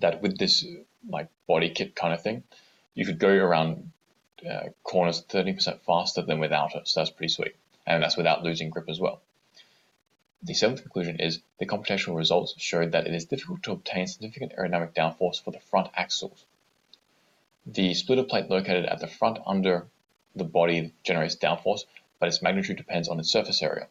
that 0.00 0.22
with 0.22 0.38
this 0.38 0.64
like 1.08 1.28
body 1.46 1.70
kit 1.70 1.94
kind 1.94 2.12
of 2.12 2.22
thing, 2.22 2.42
you 2.94 3.06
could 3.06 3.18
go 3.18 3.30
around 3.30 3.92
uh, 4.48 4.68
corners 4.82 5.22
30% 5.22 5.80
faster 5.80 6.22
than 6.22 6.40
without 6.40 6.74
it. 6.74 6.88
So 6.88 7.00
that's 7.00 7.10
pretty 7.10 7.32
sweet. 7.32 7.56
And 7.86 8.02
that's 8.02 8.16
without 8.16 8.42
losing 8.42 8.70
grip 8.70 8.88
as 8.88 9.00
well. 9.00 9.20
The 10.42 10.54
seventh 10.54 10.82
conclusion 10.82 11.20
is 11.20 11.40
the 11.58 11.66
computational 11.66 12.16
results 12.16 12.54
showed 12.56 12.92
that 12.92 13.06
it 13.06 13.14
is 13.14 13.26
difficult 13.26 13.62
to 13.64 13.72
obtain 13.72 14.06
significant 14.06 14.52
aerodynamic 14.56 14.94
downforce 14.94 15.42
for 15.42 15.50
the 15.50 15.60
front 15.60 15.88
axles. 15.94 16.44
The 17.66 17.92
splitter 17.92 18.24
plate 18.24 18.48
located 18.48 18.86
at 18.86 19.00
the 19.00 19.06
front 19.06 19.38
under 19.44 19.86
the 20.34 20.44
body 20.44 20.94
generates 21.02 21.36
downforce, 21.36 21.84
but 22.18 22.28
its 22.28 22.40
magnitude 22.40 22.78
depends 22.78 23.08
on 23.08 23.20
its 23.20 23.30
surface 23.30 23.62
area. 23.62 23.88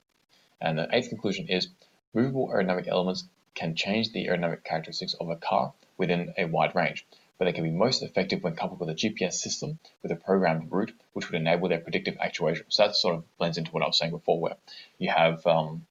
And 0.60 0.78
the 0.78 0.90
eighth 0.92 1.10
conclusion 1.10 1.48
is 1.48 1.68
movable 2.14 2.48
aerodynamic 2.50 2.88
elements 2.88 3.26
can 3.54 3.76
change 3.76 4.12
the 4.12 4.26
aerodynamic 4.26 4.64
characteristics 4.64 5.14
of 5.16 5.30
a 5.30 5.36
car 5.36 5.74
within 6.00 6.34
a 6.38 6.46
wide 6.46 6.74
range, 6.74 7.06
but 7.38 7.46
they 7.46 7.52
can 7.52 7.64
be 7.64 7.70
most 7.70 8.02
effective 8.02 8.42
when 8.42 8.56
coupled 8.56 8.80
with 8.80 8.90
a 8.90 8.96
GPS 8.96 9.34
system 9.34 9.78
with 10.02 10.12
a 10.12 10.16
programmed 10.16 10.72
route, 10.72 10.94
which 11.14 11.30
would 11.30 11.40
enable 11.40 11.70
their 11.70 11.80
predictive 11.80 12.18
actuation. 12.20 12.66
So 12.70 12.88
that 12.88 12.96
sort 12.96 13.16
of 13.16 13.38
blends 13.38 13.58
into 13.58 13.72
what 13.72 13.84
I 13.84 13.86
was 13.86 13.98
saying 13.98 14.12
before, 14.12 14.40
where 14.40 14.56
you 14.98 15.10
have 15.10 15.46
um, 15.46 15.86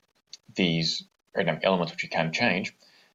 these 0.54 1.04
aerodynamic 1.36 1.60
elements 1.62 1.92
which 1.92 2.02
you 2.02 2.08
can 2.08 2.32
change, 2.32 2.74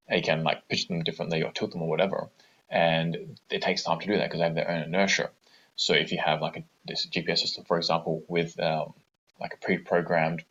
you 0.10 0.21
can 0.21 0.43
like 0.43 0.67
pitch 0.69 0.88
them 0.88 1.03
differently 1.03 1.43
or 1.43 1.51
tilt 1.51 1.71
them 1.71 1.82
or 1.82 1.89
whatever, 1.89 2.29
and 2.69 3.38
it 3.49 3.62
takes 3.62 3.84
time 3.84 3.99
to 3.99 4.08
do 4.08 4.17
that 4.17 4.29
because 4.29 4.39
they 4.39 4.45
have 4.45 4.56
their 4.56 4.69
own 4.69 4.84
inertia. 4.84 5.29
So 5.75 5.93
if 5.93 6.12
you 6.12 6.19
have 6.23 6.41
like 6.41 6.58
a, 6.58 6.63
this 6.86 7.08
GPS 7.08 7.39
system, 7.39 7.65
for 7.65 7.77
example, 7.77 8.23
with 8.27 8.60
um, 8.60 8.93
like 9.39 9.56
a 9.56 9.58
pre-programmed 9.58 10.43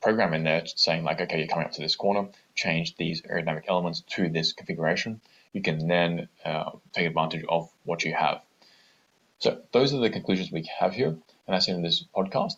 program 0.00 0.34
in 0.34 0.44
there 0.44 0.64
saying 0.66 1.04
like, 1.04 1.20
okay, 1.20 1.38
you're 1.38 1.48
coming 1.48 1.66
up 1.66 1.72
to 1.72 1.82
this 1.82 1.96
corner, 1.96 2.28
change 2.54 2.96
these 2.96 3.22
aerodynamic 3.22 3.64
elements 3.68 4.02
to 4.10 4.28
this 4.28 4.52
configuration, 4.52 5.20
you 5.52 5.62
can 5.62 5.88
then 5.88 6.28
uh, 6.44 6.70
take 6.92 7.06
advantage 7.06 7.44
of 7.48 7.70
what 7.84 8.04
you 8.04 8.14
have. 8.14 8.40
So 9.38 9.60
those 9.72 9.94
are 9.94 9.98
the 9.98 10.10
conclusions 10.10 10.50
we 10.50 10.68
have 10.78 10.94
here, 10.94 11.08
and 11.08 11.20
that's 11.46 11.68
in 11.68 11.82
this 11.82 12.04
podcast. 12.14 12.54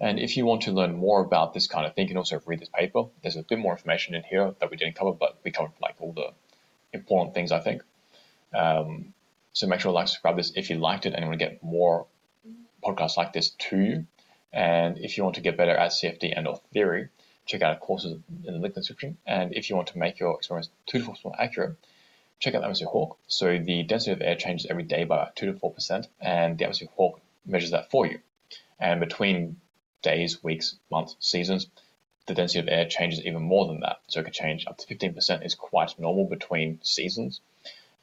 And 0.00 0.18
if 0.18 0.36
you 0.36 0.46
want 0.46 0.62
to 0.62 0.72
learn 0.72 0.94
more 0.96 1.20
about 1.20 1.54
this 1.54 1.66
kind 1.66 1.86
of 1.86 1.94
thing, 1.94 2.04
you 2.04 2.08
can 2.08 2.18
also 2.18 2.40
read 2.46 2.60
this 2.60 2.68
paper. 2.68 3.04
There's 3.22 3.36
a 3.36 3.42
bit 3.42 3.58
more 3.58 3.72
information 3.72 4.14
in 4.14 4.22
here 4.22 4.54
that 4.60 4.70
we 4.70 4.76
didn't 4.76 4.94
cover, 4.94 5.12
but 5.12 5.38
we 5.42 5.50
covered 5.50 5.72
like 5.82 5.96
all 6.00 6.12
the 6.12 6.32
important 6.92 7.34
things, 7.34 7.50
I 7.50 7.60
think. 7.60 7.82
Um, 8.54 9.12
so 9.52 9.66
make 9.66 9.80
sure 9.80 9.90
to 9.90 9.94
like, 9.94 10.08
subscribe 10.08 10.36
this 10.36 10.52
if 10.54 10.70
you 10.70 10.76
liked 10.76 11.06
it 11.06 11.14
and 11.14 11.22
you 11.22 11.28
want 11.28 11.40
to 11.40 11.44
get 11.44 11.62
more 11.62 12.06
podcasts 12.84 13.16
like 13.16 13.32
this 13.32 13.50
to 13.50 13.76
you. 13.76 14.06
And 14.52 14.98
if 14.98 15.16
you 15.16 15.24
want 15.24 15.34
to 15.34 15.40
get 15.40 15.56
better 15.56 15.76
at 15.76 15.90
CFD 15.90 16.32
and 16.36 16.46
or 16.46 16.60
theory, 16.72 17.08
check 17.48 17.62
out 17.62 17.72
our 17.72 17.78
courses 17.78 18.18
in 18.44 18.52
the 18.52 18.58
link 18.58 18.74
description. 18.74 19.16
And 19.26 19.54
if 19.54 19.68
you 19.68 19.76
want 19.76 19.88
to 19.88 19.98
make 19.98 20.20
your 20.20 20.36
experiments 20.36 20.70
two 20.86 20.98
to 20.98 21.04
four 21.04 21.14
percent 21.14 21.24
more 21.24 21.40
accurate, 21.40 21.76
check 22.38 22.54
out 22.54 22.60
the 22.60 22.66
atmosphere 22.66 22.88
Hawk. 22.88 23.18
So 23.26 23.58
the 23.58 23.82
density 23.82 24.12
of 24.12 24.22
air 24.22 24.36
changes 24.36 24.66
every 24.70 24.84
day 24.84 25.04
by 25.04 25.16
about 25.16 25.36
two 25.36 25.46
to 25.46 25.58
four 25.58 25.72
percent, 25.72 26.06
and 26.20 26.56
the 26.56 26.64
atmosphere 26.64 26.88
Hawk 26.94 27.20
measures 27.44 27.72
that 27.72 27.90
for 27.90 28.06
you. 28.06 28.20
And 28.78 29.00
between 29.00 29.56
days, 30.02 30.44
weeks, 30.44 30.76
months, 30.90 31.16
seasons, 31.18 31.66
the 32.26 32.34
density 32.34 32.60
of 32.60 32.68
air 32.68 32.86
changes 32.86 33.24
even 33.24 33.42
more 33.42 33.66
than 33.66 33.80
that. 33.80 34.00
So 34.06 34.20
it 34.20 34.24
can 34.24 34.32
change 34.32 34.66
up 34.66 34.78
to 34.78 34.94
15% 34.94 35.44
is 35.44 35.54
quite 35.54 35.98
normal 35.98 36.26
between 36.26 36.78
seasons. 36.82 37.40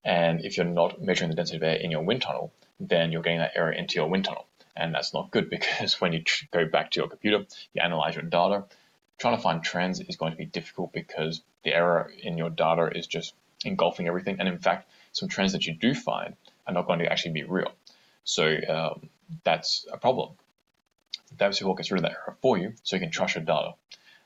And 0.03 0.43
if 0.43 0.57
you're 0.57 0.65
not 0.65 1.01
measuring 1.01 1.29
the 1.29 1.35
density 1.35 1.57
of 1.57 1.63
air 1.63 1.75
in 1.75 1.91
your 1.91 2.03
wind 2.03 2.23
tunnel, 2.23 2.51
then 2.79 3.11
you're 3.11 3.21
getting 3.21 3.39
that 3.39 3.53
error 3.55 3.71
into 3.71 3.95
your 3.95 4.09
wind 4.09 4.25
tunnel. 4.25 4.47
And 4.75 4.93
that's 4.93 5.13
not 5.13 5.31
good 5.31 5.49
because 5.55 6.01
when 6.01 6.11
you 6.11 6.23
go 6.51 6.65
back 6.65 6.91
to 6.91 6.99
your 6.99 7.07
computer, 7.07 7.45
you 7.73 7.81
analyze 7.81 8.15
your 8.15 8.23
data, 8.23 8.65
trying 9.17 9.35
to 9.35 9.41
find 9.41 9.63
trends 9.63 9.99
is 9.99 10.15
going 10.15 10.31
to 10.31 10.37
be 10.37 10.45
difficult 10.45 10.93
because 10.93 11.41
the 11.63 11.73
error 11.73 12.11
in 12.21 12.37
your 12.37 12.49
data 12.49 12.89
is 12.95 13.07
just 13.07 13.33
engulfing 13.63 14.07
everything. 14.07 14.37
And 14.39 14.47
in 14.47 14.59
fact, 14.59 14.89
some 15.13 15.29
trends 15.29 15.53
that 15.53 15.65
you 15.65 15.73
do 15.73 15.93
find 15.93 16.35
are 16.67 16.73
not 16.73 16.87
going 16.87 16.99
to 16.99 17.11
actually 17.11 17.31
be 17.31 17.43
real. 17.43 17.71
So 18.23 18.55
um, 18.67 19.09
that's 19.43 19.85
a 19.91 19.97
problem. 19.97 20.31
DaVinci 21.37 21.77
gets 21.77 21.91
rid 21.91 22.03
of 22.03 22.03
that 22.03 22.17
error 22.17 22.37
for 22.41 22.57
you 22.57 22.73
so 22.83 22.95
you 22.95 22.99
can 22.99 23.11
trust 23.11 23.35
your 23.35 23.43
data. 23.43 23.73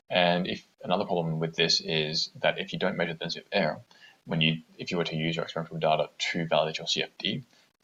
And 0.08 0.46
if 0.46 0.66
another 0.82 1.04
problem 1.04 1.38
with 1.38 1.54
this 1.54 1.80
is 1.80 2.30
that 2.40 2.58
if 2.58 2.72
you 2.72 2.78
don't 2.78 2.96
measure 2.96 3.12
the 3.12 3.18
density 3.18 3.40
of 3.42 3.46
air, 3.52 3.80
when 4.26 4.40
you 4.40 4.58
if 4.78 4.90
you 4.90 4.98
were 4.98 5.04
to 5.04 5.16
use 5.16 5.36
your 5.36 5.44
experimental 5.44 5.78
data 5.78 6.10
to 6.18 6.46
validate 6.46 6.78
your 6.78 6.86
CFD, 6.86 7.42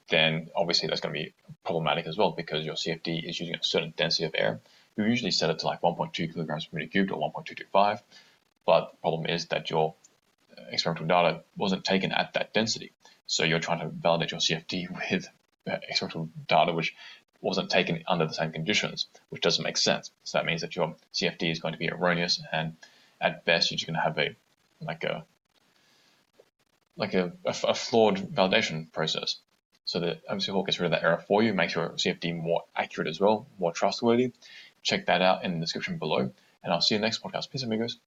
then 0.09 0.49
obviously 0.55 0.89
that's 0.89 1.01
going 1.01 1.15
to 1.15 1.21
be 1.21 1.33
problematic 1.65 2.07
as 2.07 2.17
well 2.17 2.33
because 2.33 2.65
your 2.65 2.75
CFD 2.75 3.29
is 3.29 3.39
using 3.41 3.55
a 3.55 3.63
certain 3.63 3.95
density 3.97 4.25
of 4.25 4.35
air. 4.35 4.61
You 4.97 5.05
usually 5.05 5.31
set 5.31 5.51
it 5.51 5.59
to 5.61 5.67
like 5.67 5.83
1.2 5.83 6.33
kilograms 6.33 6.67
per 6.67 6.79
meter 6.79 6.91
cubed 6.91 7.11
or 7.11 7.33
1.225, 7.33 8.01
but 8.65 8.93
the 8.93 8.97
problem 8.99 9.27
is 9.27 9.47
that 9.47 9.71
your 9.71 9.95
uh, 10.57 10.63
experimental 10.71 11.07
data 11.07 11.43
wasn't 11.57 11.85
taken 11.85 12.13
at 12.13 12.33
that 12.35 12.55
density. 12.55 12.93
So 13.27 13.45
you're 13.45 13.61
trying 13.61 13.81
to 13.81 13.89
validate 13.89 14.31
your 14.31 14.41
CFD 14.41 14.89
with 15.11 15.29
uh, 15.69 15.77
experimental 15.89 16.31
data 16.49 16.73
which 16.73 16.95
wasn't 17.41 17.71
taken 17.71 18.03
under 18.09 18.27
the 18.27 18.33
same 18.33 18.53
conditions, 18.53 19.07
which 19.29 19.43
doesn't 19.43 19.63
make 19.63 19.77
sense. 19.77 20.11
So 20.25 20.39
that 20.39 20.47
means 20.47 20.63
that 20.63 20.75
your 20.75 20.97
CFD 21.15 21.51
is 21.51 21.61
going 21.61 21.73
to 21.73 21.79
be 21.79 21.91
erroneous, 21.91 22.43
and 22.53 22.77
at 23.21 23.45
best 23.45 23.71
you're 23.71 23.77
just 23.77 23.87
going 23.87 23.97
to 23.97 24.01
have 24.01 24.19
a 24.19 24.35
like 24.81 25.05
a 25.05 25.25
like 26.97 27.15
a, 27.15 27.33
a, 27.45 27.55
a 27.69 27.75
flawed 27.75 28.17
validation 28.17 28.91
process. 28.91 29.37
So 29.85 30.01
the 30.01 30.19
MC 30.29 30.51
Hawk 30.51 30.67
gets 30.67 30.81
rid 30.81 30.87
of 30.87 30.93
that 30.93 31.05
error 31.05 31.23
for 31.29 31.43
you, 31.43 31.55
makes 31.55 31.75
your 31.75 31.91
CFD 31.91 32.37
more 32.43 32.65
accurate 32.75 33.09
as 33.09 33.21
well, 33.21 33.47
more 33.59 33.73
trustworthy. 33.73 34.33
Check 34.87 35.07
that 35.07 35.21
out 35.21 35.45
in 35.45 35.55
the 35.55 35.61
description 35.61 35.99
below, 35.99 36.31
and 36.63 36.73
I'll 36.73 36.81
see 36.81 36.95
you 36.95 37.01
next 37.01 37.21
podcast. 37.21 37.51
Peace, 37.51 37.65
amigos. 37.65 37.99